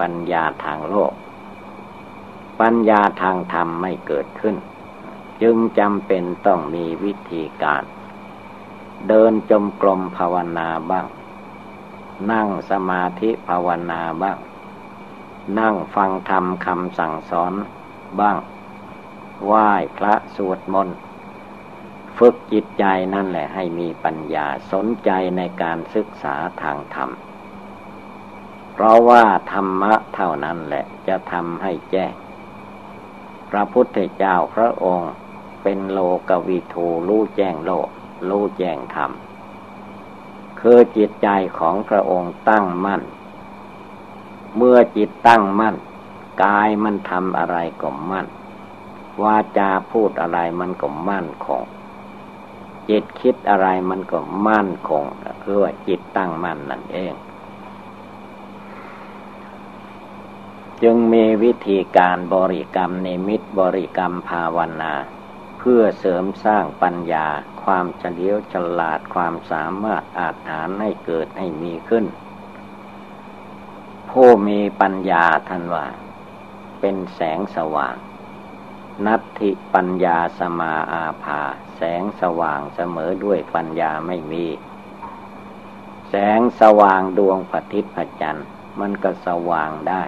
[0.00, 1.12] ปัญญาทางโลก
[2.60, 4.56] ปัญญาทางธรรมไม่เกิดขึ้น
[5.46, 7.82] จึงจำเป็นต้องมีวิธีการ
[9.08, 11.06] เดินจมกลมภาวนาบ้าง
[12.32, 14.38] นั่งสมาธิภาวนาบ้าง
[15.58, 17.52] นั่งฟังธรรมคำสั่งสอน
[18.20, 18.36] บ้าง
[19.44, 20.96] ไหว้พระสวดมนต์
[22.18, 27.10] ฝึกจิตใจนั่นแหละให้มีปัญญาสนใจในการศึกษาทางธรรม
[28.72, 32.12] เพราะว่าธรรมะเท่านั้นแหละจะทำให้แจ้ง
[33.50, 35.12] พระพุทธเจ้าพระองค์
[35.64, 37.88] เป็นโลกวิทูรู้แจ้งโลก
[38.28, 39.10] รู้แจ้งธรรม
[40.60, 43.02] คือจิตใจของพระองค์ตั้งมั่น
[44.56, 45.76] เมื่อจิตตั้งมั่น
[46.42, 48.26] กายมันทำอะไรก็มั่น
[49.22, 51.64] วาจาพูดอะไรมันก็มั่นคง
[52.88, 55.04] จิตคิดอะไรมันก็มั่นคง
[55.42, 57.14] คือว่าจิตตั้งมั่นนั่นเอง
[60.82, 64.92] จึงมีวิธีการบริกรรมในมิตบริกรรมภาวนา
[65.68, 67.26] พื่อเสริมสร้างปัญญา
[67.62, 72.04] ความเฉลียวฉลาดความสามารถอาจฐานให้เกิดให้มีขึ้น
[74.10, 75.86] ผู้มีปัญญาทันว่า
[76.80, 77.96] เป็นแสงสว่าง
[79.06, 81.42] นัตถิปัญญาสมาอาภา
[81.76, 84.46] แสงสว่างเสมอด้วยปัญญาไม่มี
[86.08, 88.46] แสงสว่างดวงปฏิพจันทร์
[88.80, 90.02] มันก็สว่างได้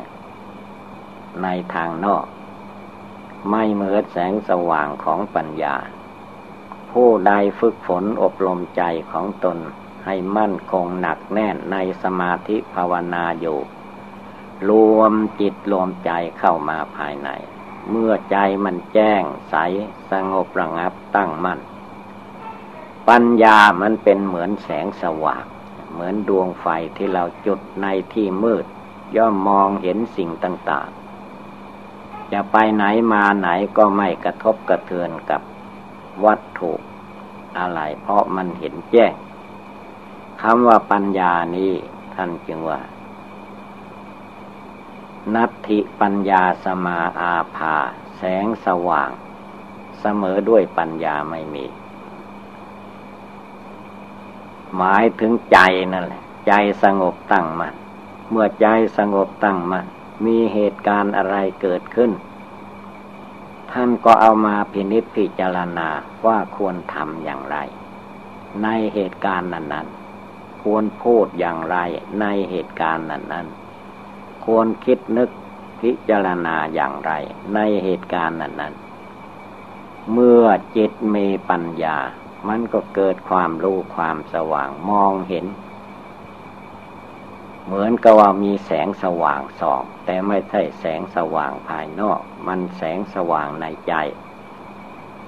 [1.42, 2.26] ในทางนอก
[3.50, 5.76] ไม่เหมือนแสงสว่างของปัญญา
[6.90, 9.58] ผู้ใดฝึกฝนอบรมใจของตน
[10.04, 13.58] ให้มั่นคงหนักแน่นในสมาธิภาวนาอยู่
[14.68, 17.28] รวมจิตรวมใจเข้ามาภายใน
[17.90, 19.54] เมื่อใจมันแจ้งใส
[20.10, 21.60] สงบระงับตั้งมั่น
[23.08, 25.44] ปัญญามันเป็นเหมือนแสงสว่าง
[25.92, 28.64] เหมือนดวงไฟที่เราจุดในที่มืด
[29.16, 31.05] ย่อมมองเห็นสิ่งต่างๆ
[32.32, 35.40] จะไปไหนมาไหนก็ไม่กระทบกระเทือนกับ
[36.24, 36.72] วัตถุ
[37.58, 39.12] อะไร เพราะมันเห็นแจ้ง
[40.42, 41.72] คำว่าปัญญานี้
[42.14, 42.80] ท่านจึงว่า
[45.34, 47.76] นัตถิปัญญาสมาอาภา
[48.16, 49.10] แสงสว่าง
[50.00, 51.66] เสมอด้วยปัญญาไม่มี
[54.76, 55.58] หมายถึงใจ
[55.92, 57.74] นั่นแหละ ใจสงบตั้งมัน่น
[58.30, 58.66] เมื่อใจ
[58.98, 59.86] สงบตั้งมัน่น
[60.24, 62.10] มีเหตุการณ์อะไรเกิดขึ้น
[63.72, 65.88] ท่านก็เอามาพินิจพิจารณา
[66.26, 67.56] ว่าควรทำอย่างไร
[68.62, 69.86] ในเหตุการณ์นั้น
[70.24, 71.76] ๆ ควรพูดอย่างไร
[72.20, 73.46] ในเหตุการณ์นั้น
[73.96, 75.30] ๆ ควรคิดนึก
[75.80, 77.12] พิจารณาอย่างไร
[77.54, 78.74] ในเหตุการณ์นั้น
[79.42, 80.44] ๆ เมื่อ
[80.76, 81.96] จิตมีปัญญา
[82.48, 85.46] มันก็เกิดความรู้ความสว่างมองเห็น
[87.66, 93.92] เหมือนกับว่ามีแสงสว่างส่อง แต่ไม่ใช่แสงสว่างภายนอก มันแสงสว่างในใจ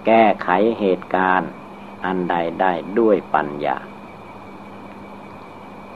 [0.06, 0.48] แก้ไข
[0.78, 1.50] เหตุการณ์
[2.04, 3.76] อันใดได้ด้วยปัญญา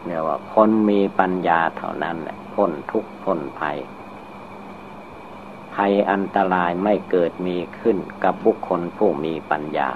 [0.04, 3.78] เนี่ยว่าคนมีปัญญาเท่านั้นแหละพ้นทุกข์พ้นภัย
[5.74, 9.90] ภัยอันตรายไม่เกิดมีขึ้นกับบุคคลผู้มีปัญญา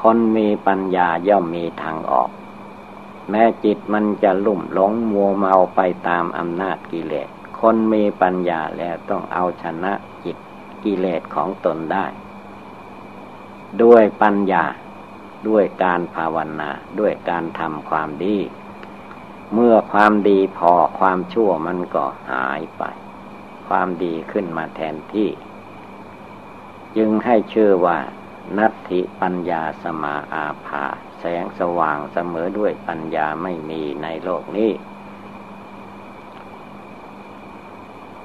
[0.00, 2.30] คนมีปัญญาย่อมมีทางออก
[3.30, 7.28] แม้จิตมันจะลุ่มหลงมัวเมาไปตามอำนาจกิเลส
[7.60, 9.92] คนมีปัญญาแล้วต้องเอาชนะ
[10.24, 10.36] จิต
[10.84, 12.06] กิเลสของตนได้
[13.82, 14.64] ด้วยปัญญา
[15.48, 18.38] ด้วยการภาวนา ด้วยการทำความดี
[19.54, 22.82] เมื่อความดีพอความชั่วมันก็หายไป
[23.68, 25.30] ความดีขึ้นมาแทนที่
[26.96, 27.98] จึงให้ชื่อว่า
[28.58, 30.86] นัตถิปัญญาสมาอาภา
[31.20, 34.70] แสงสว่างเสมอด้วยปัญญาไม่มีในโลกนี้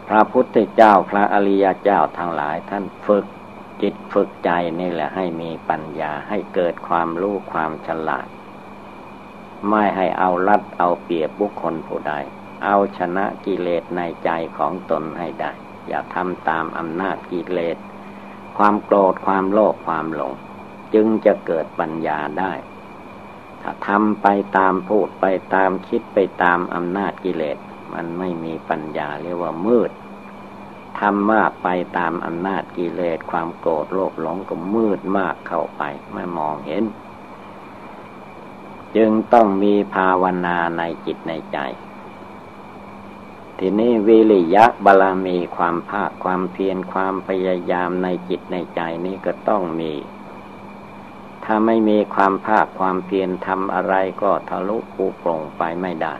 [0.07, 3.25] พระพุทธเจ้าพระอริยเจ้าทั้งหลายท่านฝึก
[3.81, 8.27] จิตฝึกใจนี่แหละให้มีปัญญาให้เกิดความรู้ความฉลาด
[9.69, 12.13] ไม่ให้เอารัดเอาเปรียบบุคคลผู้ใด
[12.65, 15.51] เอาชนะกิเลสในใจของตนให้ได้
[15.87, 17.77] อย่าทำตามอำนาจกิเลส
[18.57, 20.33] ความโกรธความโลภความหลง
[20.93, 22.53] จึงจะเกิดปัญญาได้
[23.87, 27.57] ทำไปตามพูดไปตามคิดไปตามอำนาจกิเลส
[27.93, 29.91] มันไม่มีปัญญาเรียกว่ามืด
[30.99, 36.83] ทำมากไปตามอำนาจกิเลสความโกรธโลภหลงก็มืดมากเข้าไปไม่มองเห็น
[38.95, 41.59] จึงต้องมีภาวนาในจิตในใจ
[43.59, 49.91] ทีนี้วิริยะบาลามีความภาคความเพียรความพยายามในจิตในใจนี้ก็ต้องมี
[51.45, 56.15] ถ้าไม่มีความภาคความเพียรทำอะไรก็ทะลุปูโปร่งไปไม่ได้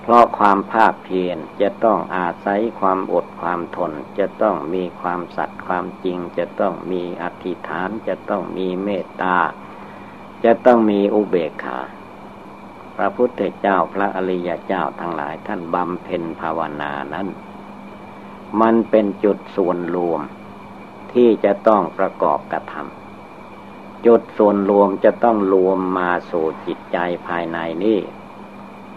[0.00, 9.38] เพราะความภาคเพียรจะต้องอาศัยความอดความทน จะต้องมีความสัตย์ความจริง จะต้องมีอธิษฐาน จะต้องมีเมตตา
[10.44, 11.80] จะต้องมีอุเบกขา
[12.96, 17.28] พระพุทธเจ้าพระอริยเจ้าทั้งหลายท่านบำเพ็ญภาวนานั้น
[18.60, 20.20] มันเป็นจุดส่วนรวม
[21.12, 22.99] ที่จะต้องประกอบกระทำ
[24.06, 27.98] จุดส่วนรวมจะต้องรวมมาสู่จิตใจภายในนี้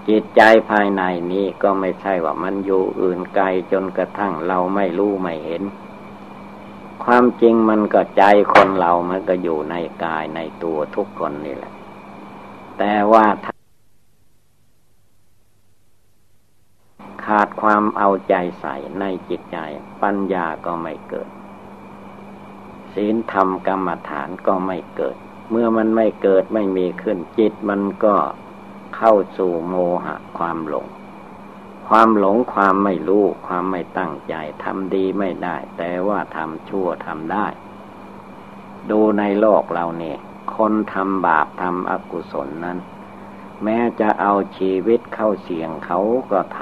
[0.10, 5.63] จิตใจภายในนี้ก็ไม่ใช่ว่ามันอยู่อื่นไกลจนกระทั่งเราไม่รู้ไม่เห็น
[7.04, 11.74] ความจริงมันก็ใจคนเรามันก็อยู่ในกายในตัวทุกคนนี่แหละ
[12.78, 13.26] แต่ว่า
[17.26, 19.58] ขาดความเอาใจใส่ในจิตใจ
[20.02, 21.30] ปัญญาก็ไม่เกิด
[22.93, 25.17] ศีลธรรมกรรมฐานก็ไม่เกิด
[25.51, 28.15] เมื่อมันไม่เกิดไม่มีขึ้นจิตมันก็
[28.97, 29.75] เข้าสู่โม
[30.06, 30.88] หะความหลง
[31.88, 37.47] ความหลงความไม่รู้ ความไม่ตั้งใจทำดีไม่ได้ แต่ว่าทำชั่วทำได้
[38.89, 40.19] ดูในโลกเราเนี่ย
[40.56, 42.77] คนทำบาปทำอกุศลนั้น
[43.63, 45.99] แม้จะเอาชีวิตเข้าเสี่ยงเขา
[46.32, 46.60] ก็ท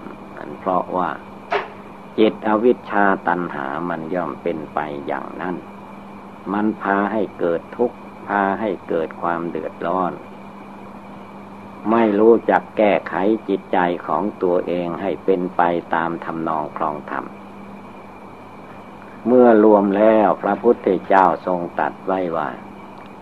[0.00, 1.08] ำเพราะว่า
[2.18, 5.56] จิตอวิชชาตันหามันย่อมเป็นไปอย่างนั้น
[6.52, 7.96] มันพาให้เกิดทุกข์
[8.28, 10.12] พาให้เกิดความเดือดร้อน
[11.90, 13.14] ไม่รู้จักแก้ไข
[13.48, 15.62] จิตใจของตัวเองให้เป็นไป
[15.94, 17.24] ตามทำนองครองธรรม
[19.26, 22.48] เมื่อรวมแล้วพระพุทธเจ้าทรงตัดไว้ว่า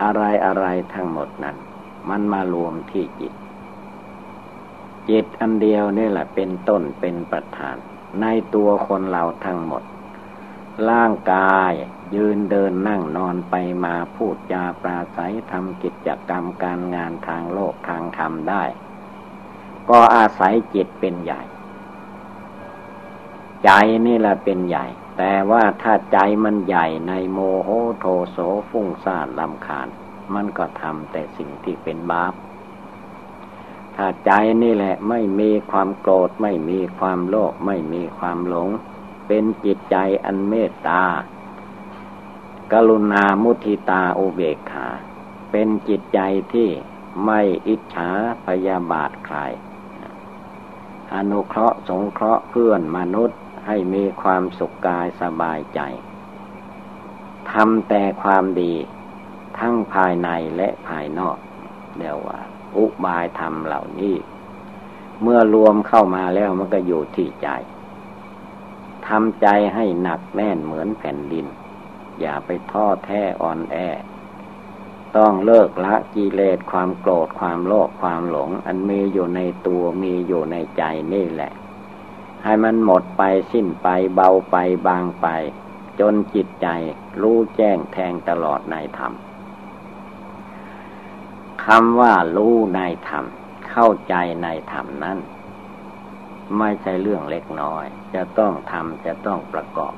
[0.03, 1.57] อะไรอะไรทั้งหมดนั้น
[2.09, 3.33] มันมารวมที่จิต
[5.11, 7.77] จิตอันเดียวนี่แหละเป็นต้นเป็นประธาน
[8.21, 9.83] ในตัวคนเราทั้งหมด
[10.91, 11.73] ร่างกาย
[12.15, 18.65] ยืนเดินนั่งนอนไปมาพูดจาปราศัยทำกิจกรรมการงานทางโลกทางธรรมได้
[19.91, 21.43] ก็อาศัยจิตเป็นใหญ่
[23.65, 23.71] ใจ
[24.07, 24.87] นี่แหละเป็นใหญ่
[25.19, 28.39] แต่ว่าถ้าใจมันใหญ่ในโมโหโทโส
[28.71, 29.89] ฟุ้งซ่านลำคาญ
[30.35, 32.35] มันก็ทำแต่สิ่งที่เป็นบาป
[33.97, 34.31] ถ้าใจ
[34.63, 38.69] นี่แหละไม่มีความโกรธไม่มีความโลภไม่มีความหลง
[39.27, 41.05] เป็นจิตใจอันเมตตา
[42.73, 44.87] กรุณามุทิตาอุเบกขา
[45.51, 46.21] เป็นจิตใจ
[46.53, 46.69] ที่
[47.25, 48.11] ไม่อิจฉา
[48.47, 49.39] พยาบาทใคร
[51.15, 55.81] อนุเคราะห์สงเคราะห์เพื่อนมนุษย์ให้มีความสุขกายสบายใจ
[57.53, 58.75] ทำแต่ความดี
[59.59, 61.37] ทั้งภายในและภายนอก
[61.99, 62.41] เดียวว่า
[62.77, 64.17] อุบายธรรมเหล่านี้
[65.23, 67.49] เมื่อรวมเข้ามาแล้วมันก็อยู่ที่ใจ
[69.07, 71.47] ทำใจให้หนักแน่นเหมือนแผ่นดิน
[72.21, 73.77] อย่าไปท้อแท้อ่อนแอ
[75.17, 80.83] ต้องเลิกละกิเลสความโกรธความโลภความหลง อันมีอยู่ในตัวมีอยู่ในใจ
[81.15, 81.53] นี่แหละ
[82.45, 85.27] ให้มันหมดไปสิ้นไปเบาไปบางไป
[86.01, 86.69] จนจิตใจ
[87.21, 89.13] รู้แจ้งแทงตลอดในธรรม
[91.67, 93.25] คำว่ารู้ในธรรม
[93.69, 95.19] เข้าใจในธรรมนั้น
[96.59, 99.95] ไม่ใช่เรื่องเล็กน้อย จะต้องทำจะต้องประกอบ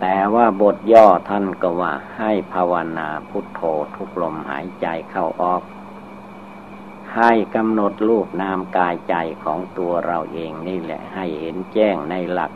[0.00, 3.60] แต่ว่าบทย่อท่านก็ว่าให้ภาวนาพุทโธ
[3.96, 5.62] ทุกลมหายใจเข้าออก
[7.16, 12.52] ให้กำหนดรูปนามกายใจของตัวเราเองนี่แหละ ให้เห็นแจ้งในหลัก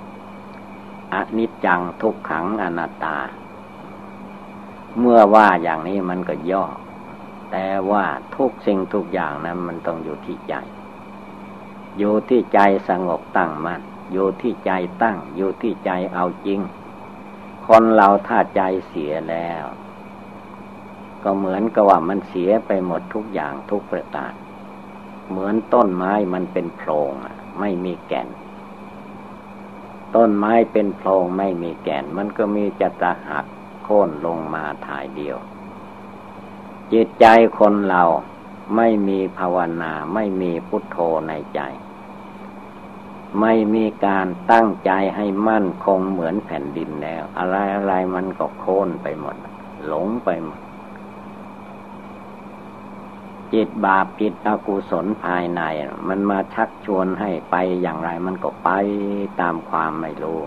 [1.14, 3.19] อนิจจังทุกขังอนัตตา
[4.99, 6.64] เมื่อว่าอย่างนี้มันก็ย่อ
[7.52, 8.04] แต่ว่า
[8.37, 10.54] ทุกสิ่งทุกอย่างนั้น มันต้องอยู่ที่ใจ
[11.98, 12.58] อยู่ที่ใจ
[12.88, 13.80] สงบตั้งมัน่น
[14.12, 14.70] อยู่ที่ใจ
[15.02, 16.61] ตั้ง อยู่ที่ใจเอาจริง
[17.66, 19.64] คนเราถ้าใจเสียแล้ว
[21.22, 24.32] ก็เหมือนกับว่ามันเสียไปหมดทุกอย่างทุกประการ
[25.28, 27.12] เหมือนต้นไม้มันเป็นโพรง
[27.61, 28.28] ไม่มีแก่น
[30.16, 33.46] ต้นไม้เป็นโพรงไม่มีแก่น มันก็มีจะตะหัก
[33.84, 35.38] โค่นลงมาถ่ายเดียว
[36.93, 37.26] จิตใจ
[37.59, 38.03] คนเรา
[38.76, 41.61] ไม่มีภาวนา ไม่มีพุทโธในใจ
[43.41, 49.36] ไม่มีการตั้งใจให้มั่นคงเหมือนแผ่นดินแล้ว อะไรอะไรมันก็โค่นไปหมด
[49.86, 50.61] หลงไปหมด
[53.53, 55.62] จิตบาปจิตอกุศลภายใน
[56.09, 58.70] มันมาชักชวนให้ไปอย่างไรมันก็ไป
[59.41, 60.41] ตามความไม่รู้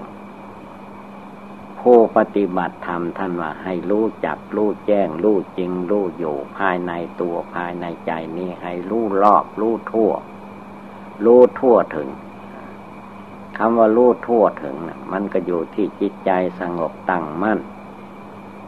[1.82, 10.12] ผู้ปฏิบัติธรรมท่านว่าให้รู้จักรู้แจ้งรู้จริงรู้อยู่ ภายในตัวภายในใจนี้ให้รู้รอบรู้ทั่ว
[11.26, 12.10] รู้ทั่วถึง
[13.58, 17.60] คำว่ารู้ทั่วถึงนะมันก็อยู่ที่จิตใจสงบตั้งมั่น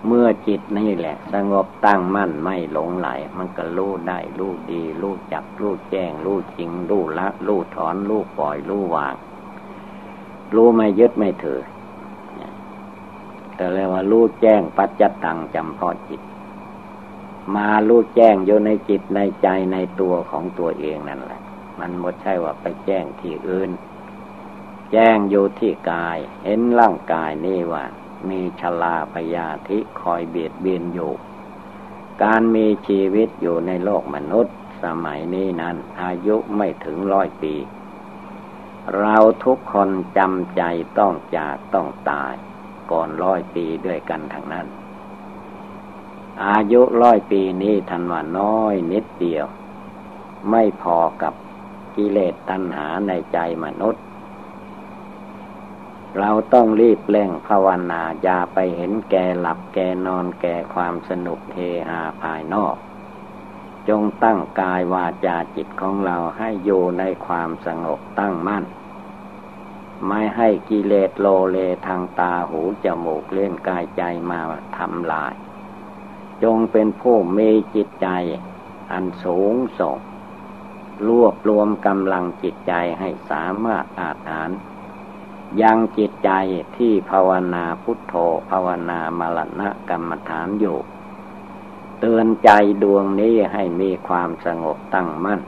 [0.08, 9.16] เมื่อจิตนี่แหละ สงบตั้งมั่นไม่หลงไหล มันก็รู้ได้รู้ดี รู้จักรู้แจ้ง รู้จริง รู้ละ รู้ถอน รู้ปล่อย รู้วาง
[10.54, 11.62] รู้ไม่ยึดไม่ถือ
[13.64, 16.22] แต่เรียกว่ารู้แจ้งปัจจตังจำเพาะจิต
[17.56, 21.42] มารู้แจ้งอยู่ในจิตในใจในตัวของตัวเองนั่นแหละ
[21.80, 23.72] มันไม่ใช่ว่าไปแจ้งที่อื่น
[24.92, 27.84] แจ้งอยู่ที่กาย เห็นร่างกายนี่ว่า
[28.30, 31.12] มีชลาพยาธิคอยเบียดเบียนอยู่
[32.24, 37.54] การมีชีวิตอยู่ในโลกมนุษย์ สมัยนี้นั้น อายุไม่ถึงร้อยปี
[38.98, 40.62] เราทุกคนจำใจ
[41.00, 42.36] ต้องจากต้องตาย
[42.92, 44.68] ก่อนร้อยปีด้วยกันทั้งนั้น
[46.46, 49.46] อายุร้อยปีนี้ทันว่าน้อยนิดเดียว
[50.52, 51.34] ไม่พอกับ
[51.96, 54.04] กิเลสตัณหาในใจมนุษย์
[56.20, 61.60] เราต้องรีบเร่งภาวนาอย่าไปเห็นแก่หลับแก่นอนแก่ความสนุกเฮ
[61.90, 62.76] ฮาภายนอก
[63.90, 68.64] จงตั้งกายวาจาจิตของเราให้อยู่ในความสงบตั้งมั่น
[70.08, 74.40] ไม่ให้กิเลสโลเลทางตาหูจมูกเล่นกายใจมา
[74.78, 75.34] ทำลาย
[76.44, 78.08] จงเป็นผู้มีจิตใจ
[78.92, 79.98] อันสูงส่ง
[81.08, 84.50] รวบรวมกำลังจิตใจให้สามารถอาจหาร
[85.62, 86.32] ยังจิตใจ
[86.78, 88.14] ที่ภาวนาพุทโธ
[88.50, 90.78] ภาวนามรณะกรรมฐานอยู่
[92.00, 92.50] เตือนใจ
[92.84, 95.42] ดวงนี้ให้มีความสงบตั้งมั่น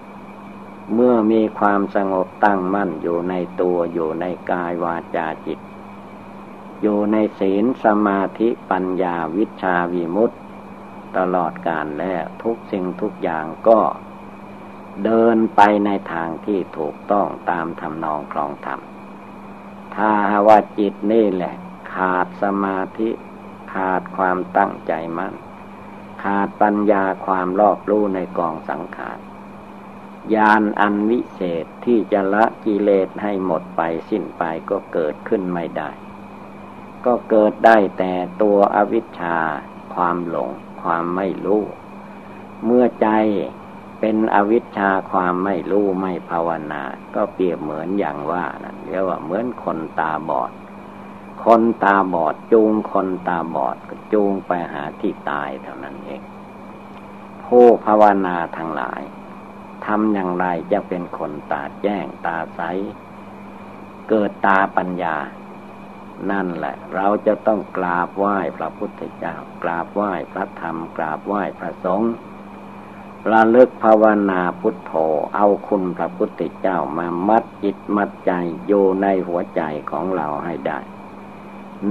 [0.93, 5.59] เมื่อมีความสงบตั้งมั่นอยู่ในตัวอยู่ในกายวาจาจิต
[6.81, 10.35] อยู่ในศีลสมาธิปัญญาวิชาวิมุตต
[11.17, 13.79] ตลอดกาลแล้วทุกสิ่งทุกอย่างก็
[15.03, 18.79] เดินไปในทางที่ถูกต้องตามทำนองครองธรรม
[19.95, 20.11] ถ้า
[20.47, 21.55] ว่าจิตนี่แหละ
[21.93, 23.09] ขาดสมาธิ
[23.73, 25.33] ขาดความตั้งใจมัน่น
[26.23, 29.19] ขาดปัญญาความรอบรู้ในกองสังขาร
[30.33, 35.91] ยานอันวิเศษที่จะละกิเลสให้หมดไปสิ้นไปก็เกิดขึ้นไม่ได้
[37.05, 39.37] ก็เกิดได้แต่ตัวอวิชชา
[39.95, 40.49] ความหลง
[40.81, 41.63] ความไม่รู้
[42.65, 43.07] เมื่อใจ
[43.99, 46.83] เป็นอวิชชาความไม่รู้ไม่ภาวนา
[47.15, 50.51] ก็เปรียบเหมือนอย่างว่านะเรียกว่าเหมือนคนตาบอด
[51.45, 56.21] คนตาบอดจูงคนตาบอดก็จูงไปหาที่ตายเท่านั้นเอง
[57.45, 59.01] ผู้ภาวนาทั้งหลาย
[59.85, 62.61] ทำอย่างไรจะเป็นคนตาแจ้งตาใส
[64.09, 65.15] เกิดตาปัญญา
[66.31, 72.13] นั่นแหละ เราจะต้องกราบไหว้พระพุทธเจ้า กราบไหว้พระธรรม กราบไหว้พระสงฆ์
[73.31, 74.93] ระลึกภาวนาพุทโธ
[75.35, 78.31] เอาคุณพระพุทธเจ้ามามัดจิตมัดใจ
[78.67, 79.61] อยู่ในหัวใจ
[79.91, 80.79] ของเราให้ได้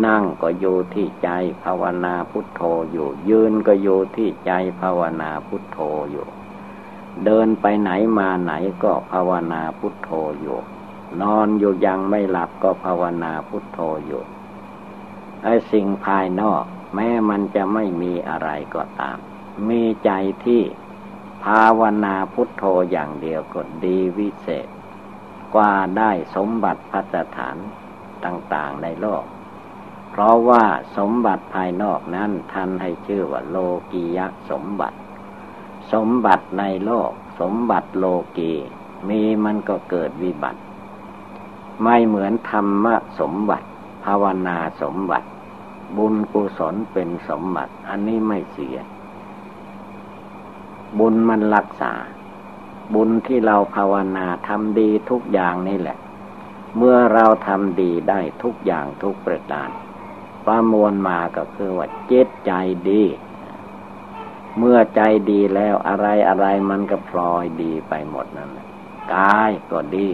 [0.07, 1.30] นั่งก็อยู่ที่ใจ
[1.64, 5.78] ภาวนาพุทโธอยู่ ยืนก็อยู่ที่ใจภาวนาพุทโธ
[6.12, 6.26] อยู่
[7.25, 8.53] เดินไปไหนมาไหน
[8.83, 10.11] ก็ภาวนาพุทโธ
[10.41, 10.59] อยู่
[11.23, 14.23] นอนอยู่ยังไม่หลับก็ภาวนาพุทโธอยู่
[15.45, 19.19] ไอ้สิ่งภายนอก แม้มันจะไม่มีอะไรก็ตาม
[19.69, 20.11] มีใจ
[20.45, 20.62] ที่
[21.45, 24.69] ภาวนาพุทโธอย่างเดียวก็ดีวิเศษ
[25.55, 27.57] กว่าได้สมบัติพัฒฐาน
[28.25, 29.25] ต่าง ๆ ในโลก
[30.11, 30.65] เพราะว่า
[30.97, 33.57] สมบัติภายนอกนั้นท่านให้ชื่อว่าโล
[33.93, 34.19] กีย
[34.51, 34.99] สมบัติ
[35.93, 37.11] สมบัติในโลก
[37.41, 38.05] สมบัติโล
[38.39, 38.53] กี
[39.09, 40.61] มีมันก็เกิดวิบัติ
[41.82, 42.87] ไม่เหมือนธรรม
[43.20, 43.68] สมบัติ
[44.05, 45.28] ภาวนาสมบัติ
[45.97, 48.76] บุญกุศลเป็นสมบัติ อันนี้ไม่เสีย
[50.99, 51.93] บุญมันรักษา
[52.95, 55.99] บุญที่เราภาวนาทำดีทุกอย่างนี่แหละ
[56.76, 59.68] เมื่อเราทำดีได้ทุกอย่างทุกประการ
[60.47, 62.53] ประมวลมาก็คือว่าเจตใจ
[62.91, 63.03] ดี
[64.59, 65.00] เมื่อใจ
[65.30, 68.66] ดีแล้วอะไรอะไรมันก็พลอยดีไปหมดนั่นแหละ
[69.14, 70.09] กายก็ดี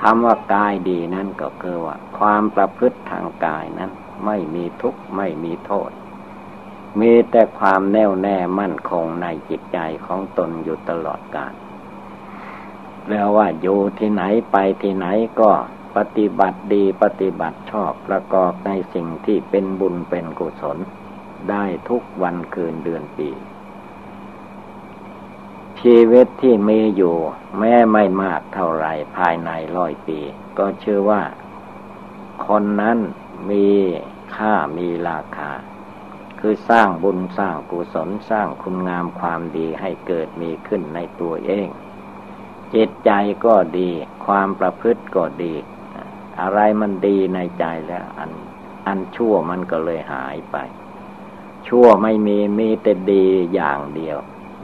[0.00, 3.90] คำว่ากายดีนั่นก็คือว่า ความประพฤติทางกายนั้น
[4.24, 5.90] ไม่มีทุกข์ไม่มีโทษ
[7.00, 11.54] มีแต่ความแน่วแน่มั่นคงในจิตใจของตนอยู่ตลอดกาล
[13.08, 15.06] แล้วว่าอยู่ที่ไหนไปที่ไหน
[15.40, 15.50] ก็
[15.96, 20.78] ปฏิบัติดีปฏิบัติชอบประกอบในสิ่งที่เป็นบุญเป็นกุศล
[21.50, 23.30] ได้ทุกวันคืนเดือนปี
[25.80, 27.16] ชีวิตที่มีอยู่
[27.58, 28.86] แม้ไม่มากเท่าไร
[29.16, 30.18] ภายในร้อยปี
[30.58, 31.22] ก็เชื่อว่า
[32.46, 32.98] คนนั้น
[33.50, 33.68] มี
[34.36, 35.50] ค่ามีราคา
[36.40, 41.68] คือสร้างบุญสร้างกุศลสร้างคุณงามความดีให้เกิดมีขึ้นในตัวเอง
[42.74, 43.10] จิตใจ
[43.46, 43.90] ก็ดี
[44.26, 45.54] ความประพฤติก็ดี
[46.40, 48.30] อะไรมันดีในใจแล้วอัน
[48.86, 50.56] อันชั่วมันก็เลยหายไป
[51.68, 54.18] ชั่วไม่มีมีแต่ดีอย่างเดียว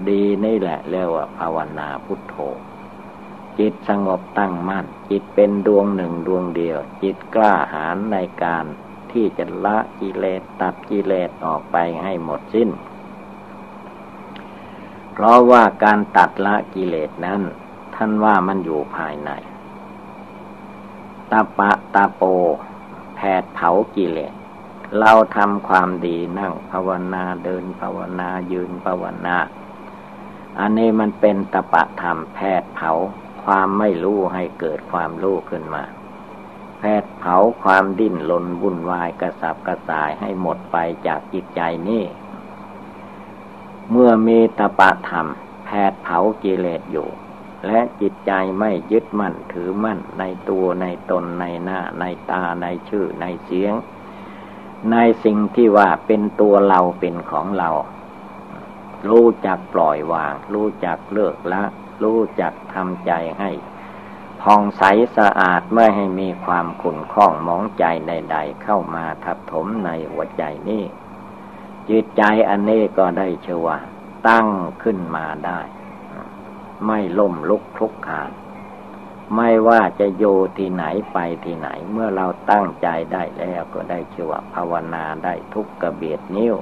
[0.09, 2.35] ดีนี่แหละเรียกว่าภาวนาพุทโธ
[3.59, 8.65] จิตสงบตั้งมั่น จิตเป็นดวงหนึ่งดวงเดียว จิตกล้าหาญในการ
[9.13, 12.71] ที่จะละกิเลสตัดกิเลสออกไปให้หมดสิ้น
[15.13, 17.41] เพราะว่าการตัดละกิเลสนั้น
[17.95, 19.31] ท่านว่ามันอยู่ภายใน
[21.31, 22.23] ตาปะตาโป
[23.15, 24.35] แผดเผากิเลส
[24.99, 29.37] เราทำความดีนั่งภาวนาเดินภาวนายืนภาวนา
[30.59, 32.93] อันนี้มันเป็นตปะธรรมแผดเผา
[33.45, 35.85] ความไม่รู้ให้เกิดความรู้ขึ้นมา
[36.79, 40.77] แผดเผาความดิ้นรนวุ่นวายกระสับกระส่ายให้หมดไป
[41.07, 42.05] จากจิตใจนี่
[43.91, 45.27] เมื่อมีตปะธรรม
[45.65, 47.09] แผดเผากิเลสอยู่
[47.67, 53.75] และจิตใจไม่ยึดมั่นถือมั่นในตัวในตนในหน้าในตาในชื่อในเสียง
[54.93, 57.71] ในสิ่งที่ว่าเป็นตัวเราเป็นของเรา
[59.11, 61.63] รู้จักปล่อยวาง รู้จักเลิกละ
[62.03, 63.51] รู้จักทำใจให้
[64.43, 64.83] ผ่องใส
[65.17, 70.85] สะอาดไม่ให้มีความขุ่นข้องมองใจใด ๆ เข้ามาทับถมในหัวใจนี้
[71.89, 73.79] จิตใจอันนี้ก็ได้เชื่อว่า
[74.29, 74.49] ตั้ง
[74.83, 75.61] ขึ้นมาได้
[76.87, 78.31] ไม่ล่มลุกคลุกคาน
[79.37, 80.25] ไม่ว่าจะโย
[80.59, 86.57] ที่ไหนไปที่ไหน เมื่อเราตั้งใจได้แล้วก็ได้ชื่อว่าภาวนาได้ทุกกระเบียดนิ้ว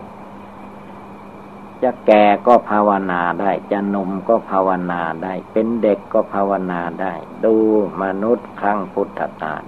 [1.83, 7.15] จะแก่ก็ภาวนาได้ จะนมก็ภาวนาได้ เป็นเด็กก็ภาวนาได้
[7.45, 7.55] ดู
[8.03, 9.63] มนุษย์ครั้งพุทธกาล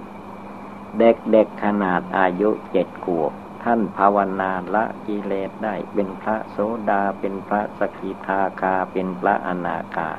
[0.99, 3.31] เด็กๆขนาดอายุเจ็ดขวบ
[3.63, 6.57] ท่านภาวนาละกิเลสได้ เป็นพระโส
[6.89, 10.09] ดาเป็นพระสกิทาคาเป็นพระอนาคา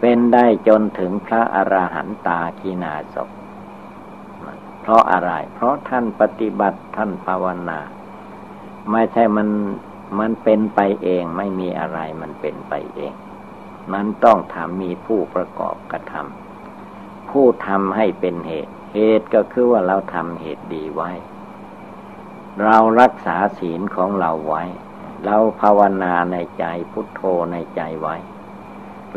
[0.00, 3.16] เป็นได้จนถึงพระอระหันตาคีนาศ
[4.80, 7.80] เพราะอะไร เพราะท่านปฏิบัติท่านภาวนา
[8.90, 9.48] ไม่ใช่มัน
[10.18, 13.14] มันเป็นไปเองไม่มีอะไรมันเป็นไปเอง
[13.92, 21.10] มันต้องทำมีผู้ประกอบกระทำผู้ทำให้เป็นเหตุ เหตุก็คือว่าเราทำเหตุดีไว้
[22.64, 24.64] เรารักษาศีลของเราไว้
[25.24, 27.22] เราภาวนาในใจพุทโธ
[27.52, 28.16] ในใจไว้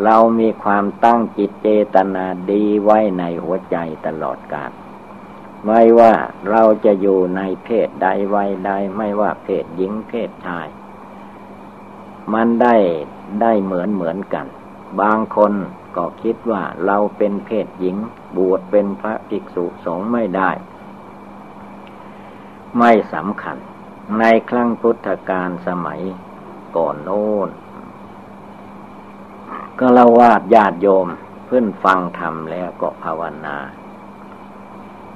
[0.03, 4.71] เรามีความตั้งจิตเจตนาดีไว้ในหัวใจตลอดกาล
[5.65, 6.13] ไม่ว่า
[6.49, 10.67] เราจะอยู่ในเพศใดวัยใดไม่ว่าเพศหญิงเพศชาย
[12.33, 12.75] มันได้
[13.41, 14.47] ได้เหมือนเหมือนกัน
[15.01, 15.53] บางคน
[15.95, 17.97] ก็คิดว่าเราเป็นเพศหญิง
[18.37, 20.51] บวชเป็นพระภิกษุสงฆ์ไม่ได้
[22.79, 23.57] ไม่สำคัญ
[24.19, 26.01] ในครั้งพุทธกาลสมัย
[26.77, 27.49] ก่อนโน้น
[29.79, 31.07] ก็ละวาดญาติโยม
[31.45, 33.57] เพื่อนฟังธรรมแล้วก็ภาวนา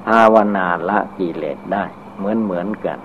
[0.06, 1.84] ภาวนาละกิเลสได้
[2.16, 2.98] เหมือนเหมือนกัน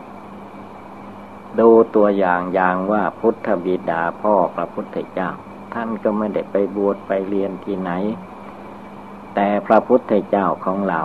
[1.60, 5.30] ดูตัวอย่างอย่างว่าพุทธบิดาพ่อพระพุทธเจ้า
[5.74, 7.92] ท่านก็ไม่ได้ไปบวชไปเรียนที่ไหน
[9.36, 11.02] แต่พระพุทธเจ้าของเรา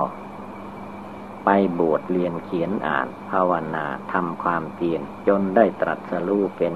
[1.45, 6.75] ไปบวชเรียนเขียนอ่าน ภาวนาทำความเพียรจนได้ตรัสรู้เป็น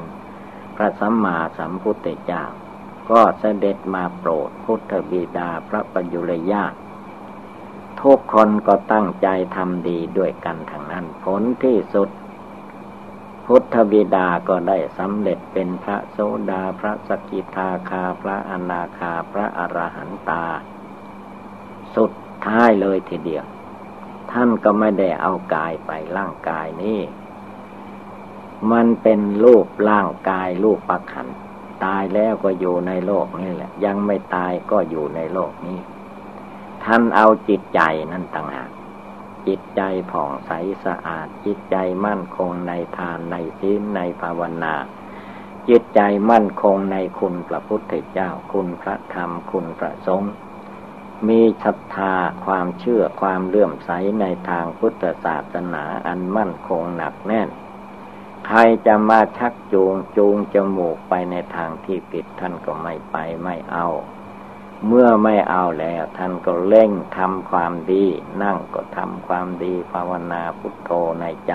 [0.76, 2.44] พระสัมมาสัมพุทธเจ้า
[3.12, 6.74] ก็เสด็จมาโปรดพุทธบิดาพระปยุรญาต
[8.02, 12.08] ทุกคนก็ตั้งใจทำดีด้วยกันทางนั้น ผลที่สุด
[13.46, 16.18] พุทธบิดาก็ได้สำเร็จเป็นพระโส
[16.50, 20.44] ดาพระสกิทาคาพระอนาคาพระอรหันตา
[21.96, 22.12] สุด
[22.46, 23.44] ท้ายเลยทีเดียว
[24.32, 27.00] ท่านก็ไม่ได้เอากายไปร่างกายนี้
[28.72, 31.28] มันเป็นรูปร่างกายรูปประคัน
[31.84, 35.78] ตายแล้วก็อยู่ในโลกนี่แหละ ยังไม่ตายก็อยู่ในโลกนี้
[36.84, 37.80] ท่านเอาจิตใจ
[38.12, 38.70] นั่นต่างหาก
[39.46, 40.50] จิตใจผ่องใส
[40.84, 41.76] สะอาด จิตใจ
[42.06, 44.74] มั่นคงในทานในศีลในภาวนา
[45.68, 50.32] จิตใจมั่นคงในคุณพระพุทธเจ้า คุณพระธรรมคุณพระสงฆ์
[51.28, 52.14] มีศรัทธา
[52.46, 57.48] ความเชื่อความเลื่อมใสในทางพุทธศาสนาอันมั่นคงหนักแน่น
[58.46, 63.88] ใครจะมาชักจูงจูงจมูกไปในทางที่ผิดท่านก็ไม่ไปไม่เอา
[64.86, 68.04] เมื่อไม่เอาแล้ว ท่านก็เร่งทำความดี
[68.42, 70.90] นั่งก็ทำความดีภาวนาพุทโธ
[71.20, 71.54] ในใจ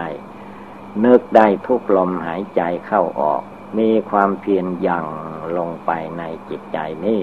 [1.05, 3.41] นึกได้ทุกลมหายใจเข้าออก
[3.77, 5.05] มีความเพียรยั่ง
[5.57, 7.21] ลงไปในจิตใจนี้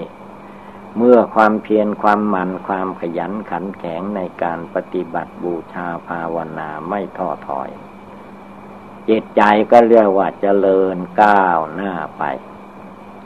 [0.97, 7.69] เมื่อความเพียรความหมั่นความขยันขันแข็งในการปฏิบัติบูชาภาวนาไม่ท้อถอย
[9.09, 9.41] จิตใจ
[9.71, 12.23] ก็เรียกว่าเจริญก้าวหน้าไป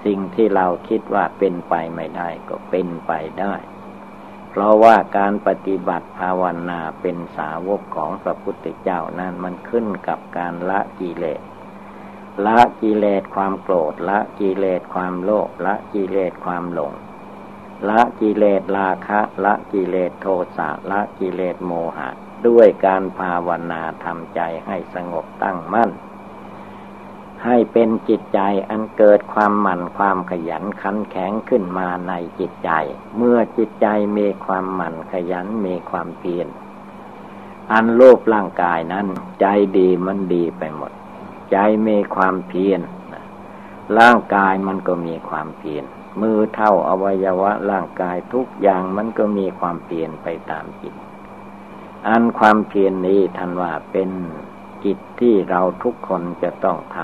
[0.05, 3.55] สิ่งที่เราคิดว่าเป็นไปไม่ได้ก็เป็นไปได้
[4.49, 11.41] เพราะว่าการปฏิบัติภาวนาเป็นสาวกของพระพุทธเจ้านั้นมันขึ้นกับการละกิเลส
[12.45, 16.93] ละกิเลสความโกรธละกิเลสความโลภละกิเลสความหลง
[17.89, 20.27] ละกิเลสราคะ ละกิเลสโท
[20.57, 22.09] สะละกิเลสโมหะ
[22.47, 25.91] ด้วยการภาวนาทำใจให้สงบตั้งมั่น
[27.45, 32.71] ให้เป็นจิตใจอันเกิดความหมั่นความขยันขันแข็งขึ้นมาในจิตใจ
[33.17, 33.87] เมื่อจิตใจ
[34.17, 36.47] มีความหมั่นขยันมีความเพียร
[37.71, 39.07] อันโลภร่างกายนั้น
[39.41, 39.45] ใจ
[39.77, 40.91] ดีมันดีไปหมด
[41.51, 42.81] ใจมีความเพียร
[43.99, 45.83] ร่างกายมันก็มีความเพียร
[46.21, 50.93] มือเท่าอวัยวะร่างกายทุกอย่างมันก็มีความเปลี่ยนไปตามจิต
[52.07, 54.09] อันความเพียรนนี้ท่านว่าเป็น
[54.83, 56.97] กิจที่เราทุกคนจะต้องท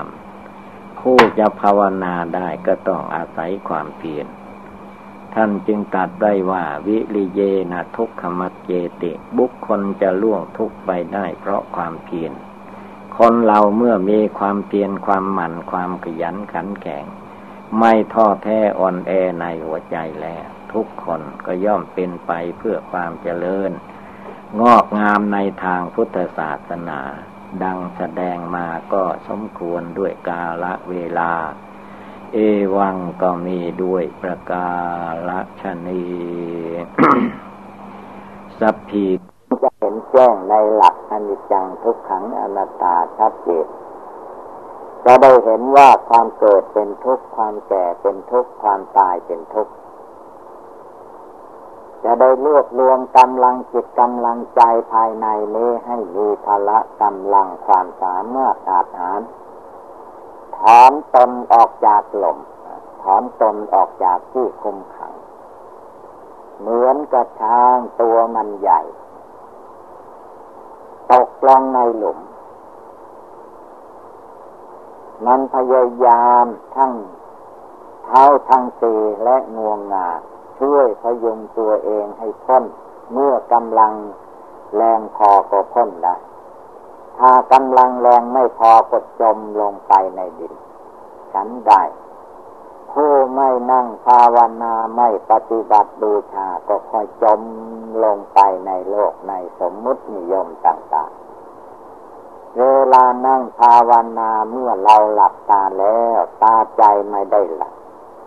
[0.48, 4.26] ำผู้จะภาวนาได้ก็ต้องอาศัยความเพียร
[5.34, 7.40] ท่านจึงตัดได้ว่าวิริเย
[7.72, 8.70] นะทุกขมัจเจ
[9.02, 12.32] ติ บุคคลจะล่วงทุกไปได้เพราะความเพียร
[13.18, 17.04] คนเราเมื่อมีความเพียรความหมั่นความขยันขันแข็ง
[17.78, 23.72] ไม่ท้อแท้อ่อนแอในหัวใจแล้ว ทุกคนก็ย่อมเป็นไปเพื่อความเจริญ
[24.60, 27.00] งอกงามในทางพุทธศาสนา
[27.62, 31.32] ดังแสดงมาก็สมควรด้วยกาละเวลา
[32.32, 32.38] เอ
[32.76, 34.68] วังก็มีด้วยประกา
[35.28, 36.04] ละชนี
[38.58, 39.06] สัพพี
[39.62, 43.66] จะเห็นแจ้งในหลักอนิจจังทุกขังอนัตตาชัดเจน
[45.04, 49.72] จะได้เห็นว่าความเกิดเป็นทุกข์ความแก่เป็นทุกข์ความตายเป็นทุกข์
[52.08, 55.26] จะได้รวบรวมกำลังจิตกำลังใจภายใน
[55.56, 59.20] นี้ให้มีพละกำลังความสามารถอาหาร
[60.58, 62.38] ถอนตนออกจากหล่ม
[63.02, 65.14] ถอนตนออกจากที่คุมขัง
[66.58, 68.80] เหมือนกระช้างตัวมันใหญ่
[71.12, 72.18] ตกลงในหลุม
[75.26, 76.46] มันพยายาม
[76.76, 76.92] ทั้ง
[78.04, 78.94] เท้าทั้งตี
[79.24, 80.08] และงวงงา
[80.58, 82.64] ช่วยพยุงตัวเองให้พ้น
[83.12, 83.92] เมื่อกำลัง
[84.76, 86.16] แรงพอก็พ้นได้
[87.18, 90.54] ถ้ากำลังแรงไม่พอก็จมลงไปในดิน
[91.32, 91.82] ฉันได้
[92.92, 97.40] ผู้ไม่นั่งภาวนาไม่ปฏิบัติบูชาก็ค่อยจม
[98.04, 107.74] ลงไปในโลกในสมมุตินิยมต่างๆ เวลานั่งภาวนาเมื่อเราหลับตาแล้ว ตาใจไม่ได้หลับ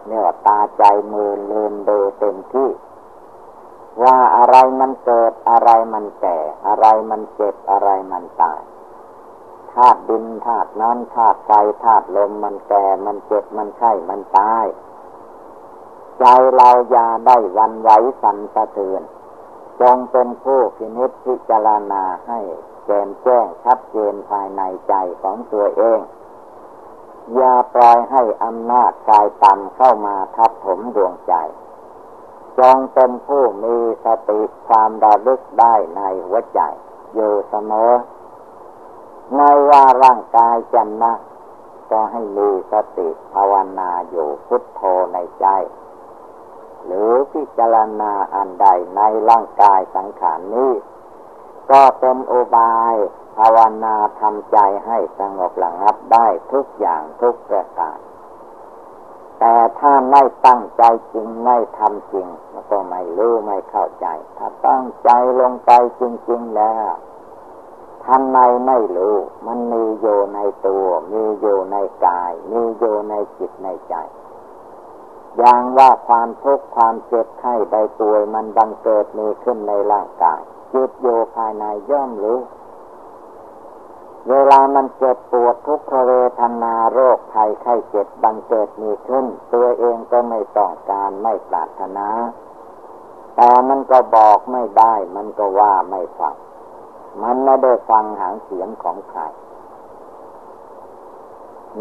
[0.10, 0.84] เนี่ยตาใจ
[1.14, 2.70] มือลืมดูเต็มที่
[4.04, 6.38] ว่าอะไรมันเกิดอะไรมันแก่
[6.68, 8.62] อะไรมันเจ็บอะไรมันตาย
[9.74, 11.52] ธาตุดินธาตุน้ำธาตุไฟ
[11.84, 14.66] ธาตุลมมันแก่มันเจ็บมันไข้มันตาย
[16.20, 17.90] ใจเราอย่าได้วันไหว
[18.22, 19.04] สั่นสะเทือน
[19.82, 22.40] จงเป็นผู้พินิจพิจารณาให้
[22.86, 26.00] แจ่มแจ้งชัดเจนภายในใจของตัวเอง
[27.36, 31.34] อย่าปล่อยให้อำนาจกายต่ำเข้ามาทับถมดวงใจ
[32.60, 36.62] จงเป็นผู้มีสติความระลึกได้ในหัวใจ
[37.14, 37.92] อยู่เสมอ
[39.36, 41.20] ไม่ว่าร่างกายจะนั่ง
[41.92, 44.82] ก็ให้มีสติภาวนาอยู่พุทโธ
[45.14, 45.48] ในใจ
[46.86, 50.72] หรือพิจารณาอันใดในร่างกายสังขารนี้
[51.72, 52.96] ก็เป็นอุบาย
[53.40, 58.00] ภาวนาทำใจให้สงบระงับได้ทุกอย่างทุกประการ
[59.40, 60.84] แต่ถ้าไม่ตั้งใจ
[61.14, 65.10] จริงไม่ทำจริงมันก็ไม่รู้ไม่เข้าใจ ถ้าตั้งใจ
[65.40, 66.92] ลงไปจริง ๆ แล้ว
[68.06, 69.16] ทำในไม่รู้
[69.48, 73.96] มันมีอยู่ในตัว มีอยู่ในกาย มีอยู่ในจิตในใจ
[75.38, 80.42] อย่างว่าความทุกข์ความเจ็บไข้ใดตัวมันบังเกิดมีขึ้นในร่างกาย
[80.74, 82.40] จิตโยภายในย่อมรู้
[84.28, 92.08] เวลามันเจ็บปวดทุกขเวทนาโรคภัยไข้เจ็บบังเกิดมีขึ้น ตัวเองก็ไม่ต้องการไม่ปรารถนา
[93.36, 96.36] แต่มันก็บอกไม่ได้ มันก็ว่าไม่ฟัง
[97.24, 99.22] มันไม่ได้ฟังหางเสียงของใคร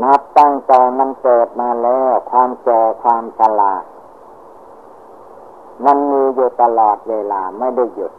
[0.03, 3.75] นับตั้งแต่มันเกิดมาแล้ว ความแก่ความชรา
[5.85, 8.13] มันมีอยู่ตลอดเวลาไม่ได้หยุด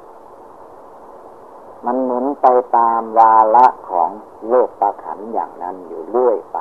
[1.85, 4.09] มันหมุนไปตามวาระของ
[4.47, 6.57] โลกประขันอย่างนั้นอยู่เรื่อยไป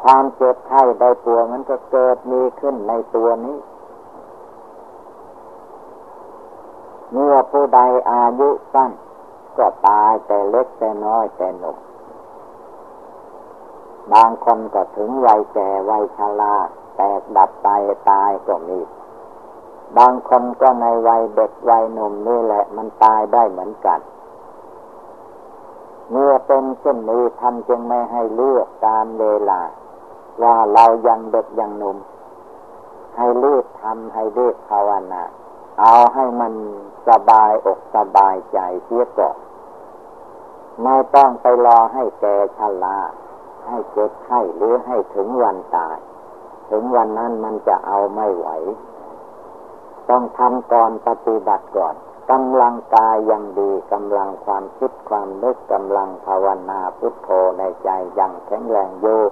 [0.00, 3.58] ความเจ็บไข้ได้ตัวมันก็เกิดมีขึ้นในตัวนี้
[7.12, 7.80] เมื่อผู้ใด
[8.10, 8.90] อายุสั้น
[9.58, 11.76] ก็ตายแต่เล็กแต่น้อยแต่หนุ่ม
[14.12, 16.56] บางคนก็ถึงวัยแก่วัยชรา
[16.96, 17.68] แตกดับไป
[18.10, 18.78] ตายก็มี
[19.98, 24.00] บางคนก็ในวัยเด็กวัยหนุ่มนี่แหละมันตายได้เหมือนกัน
[26.10, 29.60] เมื่อเป็นเช่นนี้ท่านจึงไม่ให้เลือกการเวลา
[30.42, 31.96] ว่าเรายังเด็กยังหนุ่ม
[33.16, 35.22] ให้รีบทำให้รีบภาวนา
[35.80, 36.52] เอาให้มัน
[37.08, 39.36] สบายอกสบายใจเสียก่อน
[40.82, 42.24] ไม่ต้องไปรอให้แก
[42.58, 42.98] ชรา
[43.66, 45.98] ให้เจ็บไข้หรือให้ถึงวันตาย
[46.70, 48.48] ถึงวันนั้นมันจะเอาไม่ไหว
[50.10, 51.94] ต้องทำก่อนปฏิบัติก่อน
[52.30, 57.28] กำลังกายยังดีกำลังความคิดความนึกกำลังภาวนาพุทโธ
[57.58, 57.88] ในใจ
[58.18, 59.22] ยังแข็งแรงอยู่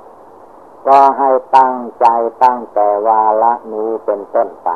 [0.87, 2.07] ก็ให้ตั้งใจ
[2.45, 4.71] ตั้งแต่วาละนี้เป็นต้นไป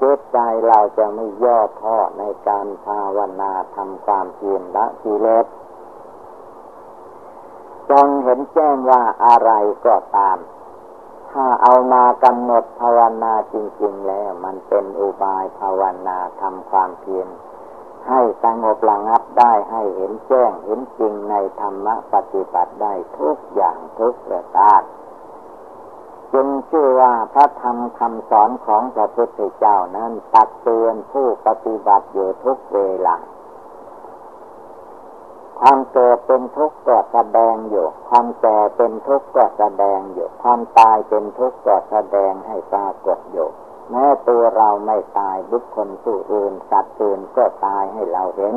[0.00, 5.46] จิตใจเราจะไม่ย่อท้อในการภาวนาทำความเพียรละกิเลส
[7.90, 9.50] จงเห็นแจ้งว่าอะไร
[9.86, 10.38] ก็ตาม
[11.38, 17.28] ถ้าเอามากำหนดภาวนาจริง ๆ แล้ว มันเป็นอุบายภาวนาทำความเพียร
[18.08, 24.82] ให้สงบระงับได้ให้เห็นแจ้งเห็นจริงในธรรมปฏิบัติได้ทุกอย่างทุกประการ
[26.32, 33.16] จึงชื่อว่าพระธรรมคำสอนของพระพุทธเจ้านั้นตักเตือนผู้ปฏิบัติอยู่ทุกเวลา
[35.60, 43.48] ความเกิดเป็นทุกข์ก็แสดงอยู่ความแก่เป็นทุกข์ก็แสดงอยู่ความตายเป็นทุกข์ก็แสดงให้ปรากฏอยู่
[43.90, 48.54] แม้ตัวเราไม่ตายบุคคลผู้อื่นสัตว์อื่นก็ตายให้เราเห็น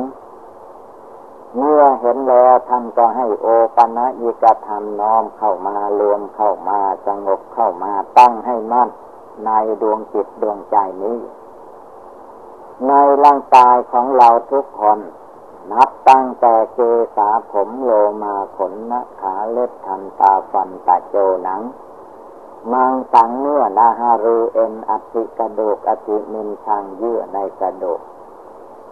[1.56, 3.46] เมื่อเห็นแล้วท่านก็ให้โอ
[3.76, 8.88] ปัญญิกธรรมน้อมเข้ามารวมเข้ามาสงบเข้ามาตั้งให้มั่น
[9.44, 9.50] ใน
[9.82, 11.18] ดวงจิตดวงใจนี้
[12.86, 12.92] ใน
[13.24, 14.98] ร่างกายของเราทุกคน
[15.72, 16.78] นับตั้งแต่เก
[17.16, 17.90] สาผมโล
[18.22, 21.62] มาขนนะขาเล็บทันตาฟันตาโจหนัง
[22.72, 28.00] มังสังเนื้อนาฮารูเอ็นอธิกระดูกอธิมินทางเยื่อในกระดูก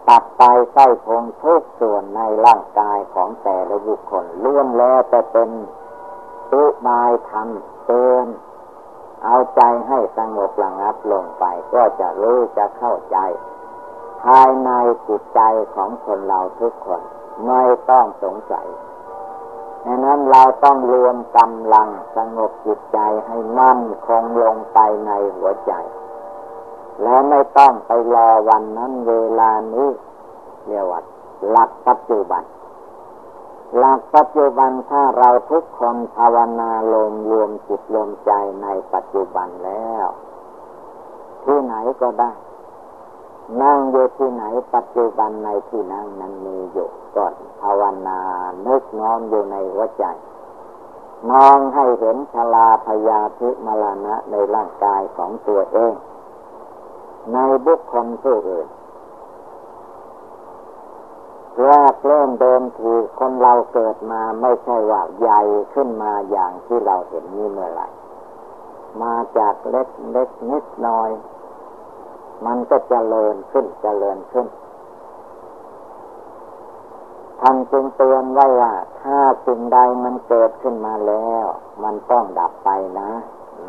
[0.08, 5.50] ตัดไปไส้พงทุกส่วนในร่างกายของแต่ละบุคคลล้วนแล้วจะเป็น
[6.52, 7.48] อุบายธรรม
[7.86, 8.26] เตือน
[9.24, 13.18] เอาใจให้สงบระงับลงไปก็จะรู้จะเข้าใจ
[14.22, 14.70] ภายใน
[15.08, 15.40] จิตใจ
[15.74, 17.02] ของคนเราทุกคน
[17.46, 18.66] ไม่ต้องสงสัย
[19.84, 25.72] ดังนั้นเราต้องรวมกำลังสงบจิตใจให้มั่นคงลงไปในหัวใจ
[27.02, 29.88] และไม่ต้องไปรอวันนั้นเวลานี้
[30.66, 31.00] เรียกว่า
[31.50, 32.42] หลักปัจจุบัน
[33.78, 40.06] หลักปัจจุบันถ้าเราทุกคนภาวนาลมรวมจิตรวมใจในปัจจุบันแล้ว
[41.44, 42.32] ที่ไหนก็ได้
[43.62, 44.44] นั่งอยู่ที่ไหน
[44.74, 48.20] ปัจจุบันในที่นั่งนั้นมีอยู่ก่อนภาวนา
[48.66, 50.04] นึกน้อมอยู่ในหัวใจ
[51.30, 55.94] มองให้เห็นชลาพยาธิมรณะในร่างกายของตัวเอง
[57.32, 58.68] ในบุคคลผู้อื่น
[61.64, 65.40] แรกเริ่มเดิมทีคนเราเกิดมาไม่ใช่ว่าใหญ่
[65.74, 67.88] ขึ้นมาอย่างที่เราเห็นนี่เมื่อไหร่
[69.02, 71.10] มาจากเล็กเล็กนิดน้อย
[72.46, 74.46] มันก็จเจริญขึ้นจเจริญขึ้น
[77.40, 81.44] ท่านจึงเตือนไว้ว่า ถ้าสิ่งใดมันเกิดขึ้นมาแล้ว
[81.82, 82.70] มันต้องดับไป
[83.00, 83.10] นะ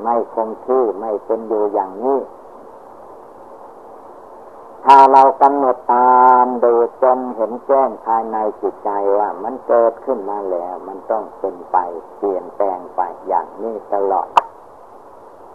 [0.04, 2.20] ไม่คงที่ไม่เป็นอยู่อย่างนี้
[4.86, 11.78] ถ้าเรากำหนดตามดูจนเห็นแจ้งภายในจิตใจว่า มันเกิดขึ้นมาแล้ว มันต้องเป็นไป
[12.18, 14.28] เปลี่ยนแปลงไปอย่างนี้ตลอด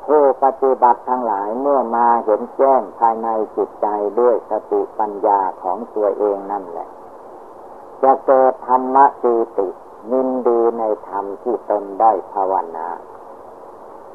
[0.07, 3.87] ผู้ปฏิบัติทั้งหลายเมื่อมาเห็นแจ้งภายในจิตใจ
[4.21, 6.89] ด้วยสติปัญญาของตัวเองนั่นแหละ
[8.03, 9.69] จะเกิดธรรมะตีติ
[10.13, 12.89] ยินดีในธรรมที่ตนได้ภาวนา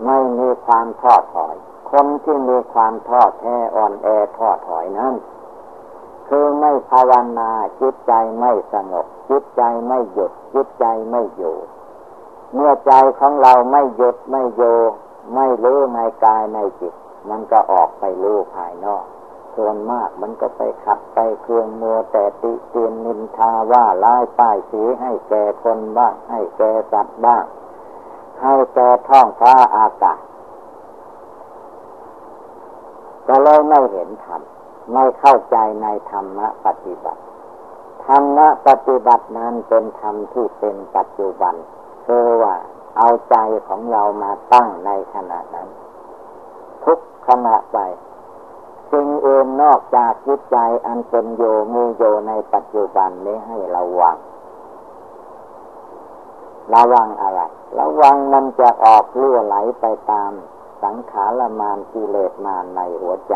[0.06, 1.56] ไม่มีความท้อถอย
[1.92, 5.14] คนที่มีความท้อแท้อ่อนแอท้อถอยนั้น
[6.28, 11.56] คือไม่ภาวนาจิตใจไม่สงบจิตใจไม่หยุดจิตใจไม่อยู่
[12.54, 14.78] เมื่อใจของเราไม่หยุดไม่อยู่
[15.36, 16.94] ไม่รู้ในกายในจิต
[17.30, 19.06] มันก็ออกไปรู้ภายนอก
[19.56, 27.46] ส่วนมากมันก็ไปขัดไปเครื่องมัวแต่ติเตียนนินทาว่าร้ายป้ายสีให้แก่คนบ้าง ให้แก่สัตว์บ้าง
[28.42, 30.20] ให้แก่ท้องฟ้าอากาศ
[33.28, 34.42] ก็เลยไม่เห็นธรรม
[34.94, 37.22] ไม่เข้าใจในธรรมะปฏิบัติ
[38.06, 41.56] ธรรมะปฏิบัตินั้นเป็นธรรมที่เป็นปัจจุบัน
[42.06, 42.56] คือว่า
[42.98, 43.36] เอาใจ
[43.68, 45.68] ของเรามาตั้งในขณะนั้น
[46.86, 47.78] ทุกขณะไป
[48.92, 54.18] สิ่งอื่นนอกจากจิตใจอันเป็นโยมีโยในปัจจุบันนี้ให้ระวัง
[56.76, 57.42] ระวังอะไร
[57.80, 60.32] ระวังมันจะออกเลื่อไหลไปตาม
[60.84, 63.36] สังขารมานกิเลสมานในหัวใจ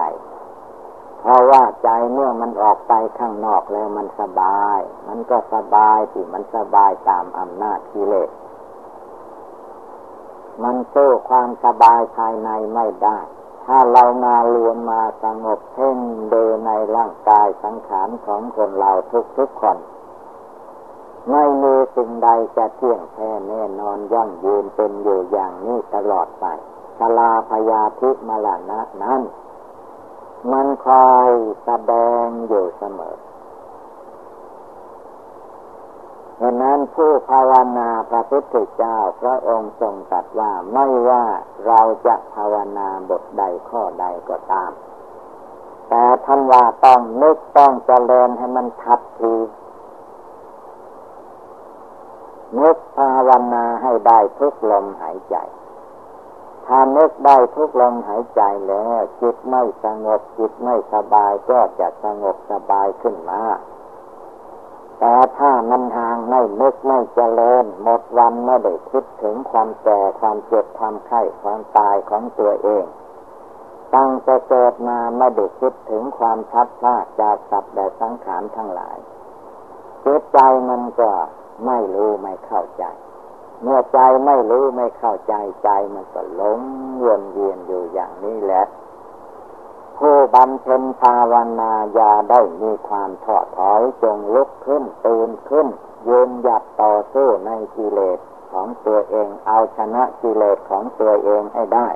[1.19, 8.29] เพราะว่าใจเมื่อมันออกไปข้างนอกแล้วมันสบาย มันก็สบายที่มันสบายตามอำนาจกิเลส
[10.63, 13.17] มันสู้ความสบายภายในไม่ได้
[13.65, 15.97] ถ้าเรามารวมมาสงบเพ่ง
[16.33, 19.77] ดูในร่างกายสังขารของคนเราทุกทุกคน
[21.31, 26.45] ไม่มีสิ่งใดจะเที่ยงแท้แน่นอนยั่งยืนเป็นอยู่อย่างนี้ตลอดไป
[26.99, 29.21] ชลาพยาธิมลานะนั้น
[30.51, 31.29] มันคอย
[31.63, 31.93] แสด
[32.23, 33.15] งอยู่เสมอ
[36.45, 41.25] ดังนั้นผู้ภาวนาพระพุทธเจ้าพระองค์ทรงตรัสว่าไม่ว่า
[41.67, 44.71] เราจะภาวนาบทใดข้อใดก็ตาม
[45.89, 49.35] แต่ท่านว่าต้องนึกต้องเจริญให้มันทัดที
[52.59, 55.35] นึกภาวนาให้ได้ทุกลมหายใจ
[56.65, 63.41] ถ้านึกได้ทุกลมหายใจแล้ว จิตไม่สงบจิตไม่สบายก็จะสงบสบายขึ้นมา
[65.05, 72.85] แต่ถ้ามันห่างไม่นึกไม่เจริญหมดวันไม่ได้คิดถึงความแก่ความเจ็บความไข้ความตายของตัวเอง
[73.95, 78.97] ตั้งแต่เกิดมาไม่ได้คิดถึงความชัดพลาดจากสัตว์และสังขารทั้งหลาย
[80.05, 80.39] จิตใจ
[80.69, 81.09] มันก็
[81.65, 82.83] ไม่รู้ไม่เข้าใจ
[83.63, 85.33] เมื่อใจไม่รู้ไม่เข้าใจ
[85.63, 86.59] ใจมันก็หลง
[87.03, 88.63] วนเวียนอยู่อย่างนี้แหละ
[90.05, 95.67] ผู้บำเพ็ญภาวนาอย่าได้มีความท้อถอยจงลุกขึ้นตื่นขึ้น
[96.07, 98.19] ยืนหยัดต่อสู้ในกิเลส
[98.51, 101.87] ของตัวเองเอาชนะกิเลสของตัวเองให้ได้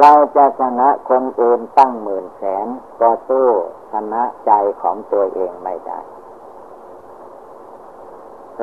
[0.00, 2.66] เราจะชนะคนอื่นตั้งหมื่นแสน
[3.00, 3.48] ก็สู้
[3.92, 4.52] ชนะใจ
[4.82, 6.00] ของตัวเองไม่ได้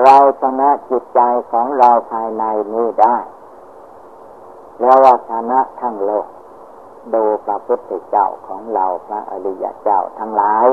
[0.03, 2.43] เราชนะจิตใจของเราภายใน
[2.74, 3.18] นี้ได้
[4.80, 6.28] แล้วว่าชนะทั้งโลก
[7.16, 10.66] ดูพระพุทธเจ้าของเราพระอริยเจ้าทั้งหลาย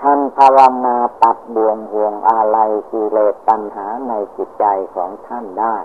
[0.00, 2.58] ท่านภาวนาตัดบ่วงห่วงอะไร
[2.90, 4.64] กิเลสตัณหาในจิตใจ
[4.94, 5.76] ของท่านได้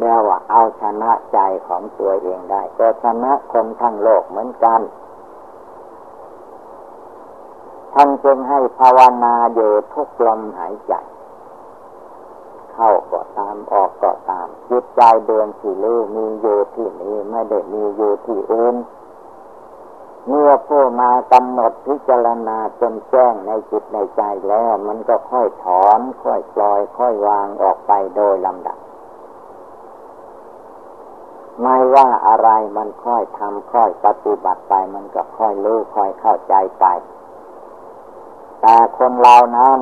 [0.00, 1.38] แล้วว่าเอาชนะใจ
[1.68, 4.80] ของตัวเองได้ ก็ชนะคนทั้งโลกเหมือนกัน
[7.94, 10.94] ท่านจึงให้ภาวนาอยู่ทุกลมหายใจ
[12.80, 18.76] เข้าก็ตามออกก็ตามจิตใจเดินที่รู้มีอยู่ที่นี้ไม่ได้มีอยู่ที่อื่น
[20.28, 28.78] เมื่อผู้มากำหนดพิจารณาจนแจ้งในจิตในใจแล้ว มันก็ค่อยถอน ค่อยปล่อย ค่อยวางออกไปโดยลำดับ
[31.62, 36.86] ไม่ว่าอะไรมันค่อยทำค่อยปฏิบัติไป มันก็ค่อยรู้ค่อยเข้าใจไป
[38.62, 39.78] แต่คนเรานั้น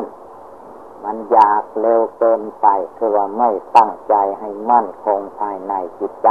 [1.06, 6.30] มันอยากเร็วเกินไปคือว่าไม่ตั้งใจให้มั่นคงภายในจิตใจ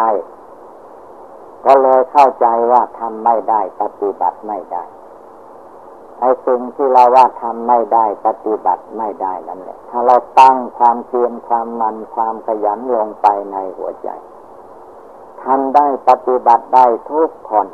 [1.65, 4.84] ก็เลยเข้าใจว่าทำไม่ได้ปฏิบัติไม่ได้
[6.19, 14.09] ไอ้สิ่งที่เราว่าทำไม่ได้ปฏิบัติไม่ได้นั่นแหละ ถ้าเราตั้งความเพียรความมันความขยันลงไปในหัวใจ
[15.43, 17.67] ทำได้ปฏิบัติได้ทุกคน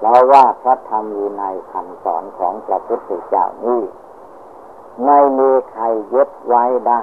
[0.00, 3.80] เราว่าพระธรรมอยู่ในคำสอนของพระพุทธเจ้านี้
[5.04, 5.84] ไม่มีใคร
[6.14, 7.00] ยึดไว้ได้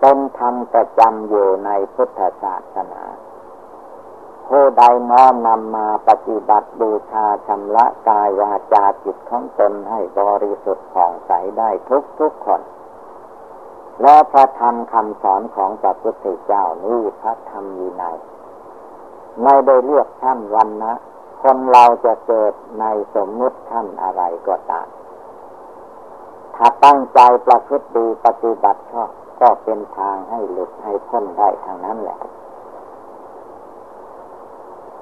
[0.00, 3.02] เป็นธรรมประจำอยู่ในพุทธศาสนา
[4.48, 12.62] ผู้ใดน้อมนำมาปฏิบัติบูชาชำระกายวาจาจิตของตนให้บริสุทธิ์ผ่องใสได้ทุกทุกคน
[14.02, 18.04] และพระธรรมคำสอนของพระพุทธเจ้านี้พระธรรมยีใน
[19.42, 20.94] ไม่ได้เลือกท่านวันนะ
[21.42, 24.88] คนเราจะเกิดในสมมุติท่านอะไรก็ตาม
[26.62, 32.18] ถ้าตั้งใจประพฤติดีปฏิบัติชอบก็เป็นทางให้หลุดให้พ้นได้ทางนั้นแหละ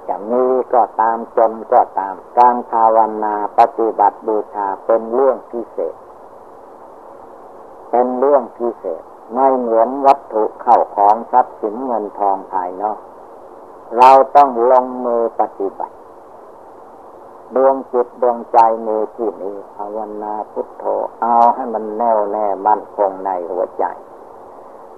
[0.09, 0.45] จะมี
[0.75, 5.95] ก็ตามจนก็ตาม การภาวนาปฏิบัติบูชาเป็นเรื่องพิเศษ
[7.91, 9.03] เป็นเรื่องพิเศษ
[9.35, 12.99] ไม่เหมือนวัตถุเข้าของทรัพย์สินเงินทองภายนอก
[13.99, 15.95] เราต้องลงมือปฏิบัติ
[17.57, 20.85] ดวงจิตดวงใจมีที่นี้ภาวนาพุทโธ
[21.23, 23.85] เอาให้มันแน่วแน่มั่นคงในหัวใจ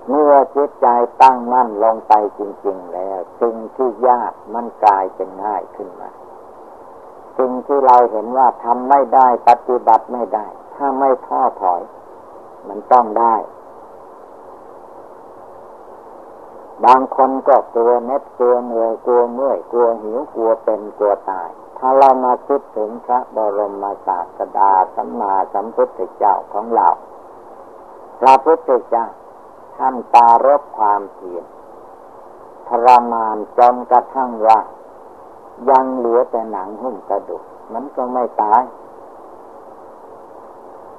[0.09, 0.86] เมื่อจิตใจ
[1.22, 6.11] ตั้งมั่นลงไปจริง ๆ แล้วสิ่งที่ยากมันกลายเป็นง่ายขึ้นมา
[7.38, 11.80] สิ่งที่เราเห็นว่าทำไม่ได้ปฏิบัติไม่ได้ ถ้าไม่ท้อถอย
[12.68, 13.34] มันต้องได้
[16.84, 21.51] บางคนก็กลัวเน็ตกลัวเหนื่อยกลัวเมื่อยกลัวหิวกลัวเป็นกลัวตาย
[21.83, 26.89] ถ้าเรามาคิดถึงพระบรมศาสดาสัมมาสัมพุทธเจ้าของเรา
[28.20, 29.07] พระพุทธเจ้า
[29.76, 31.45] ท่านตารบความเพียร
[32.68, 34.61] ทรมานจนกระทั่งว่า
[35.70, 38.62] ยังเหลือแต่หนังหุ้มกระดูกมันก็ไม่ตาย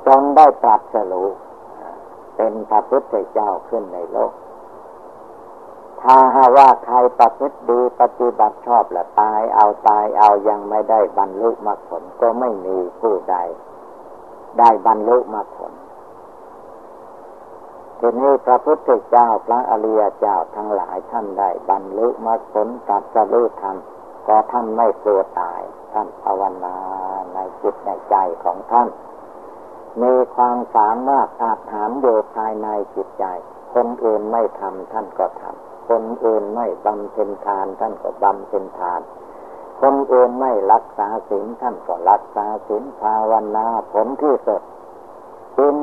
[0.06, 1.30] จนได้ตรัสรู้
[2.36, 4.32] เป็นพระพุทธเจ้าขึ้นในโลก
[6.04, 13.38] ถ้าหาว่าใครประพฤติดีปฏิบัติชอบและตายเอาตายเอายังไม่ได้บรรลุมรรคผลก็ไม่มีผู้ใด
[14.60, 15.74] ได้บรรลุมรรคผล
[17.99, 23.78] ทีนี้พระพุทธเจ้าพระอริยเจ้าทั้งหลายท่านได้บรรลุมรรคผลตัดสรู้ธรรม
[24.28, 25.62] ก็ท่านไม่กลัวตาย
[25.93, 26.78] ท่านภาวนา
[27.34, 28.89] ในจิตในใจของท่าน
[30.02, 33.26] มีความสามารถอาถามอยู่ภายในจิตใจ
[33.74, 39.02] คนอื่นไม่ทำท่านก็ทำ คนอื่นไม่บำเพ็ญทานท่านก็บำเพ็ญทาน
[39.82, 44.62] คนอื่นไม่รักษาศีลท่านก็รักษาศีลภาวนาผลที่สุด
[45.56, 45.76] เป็น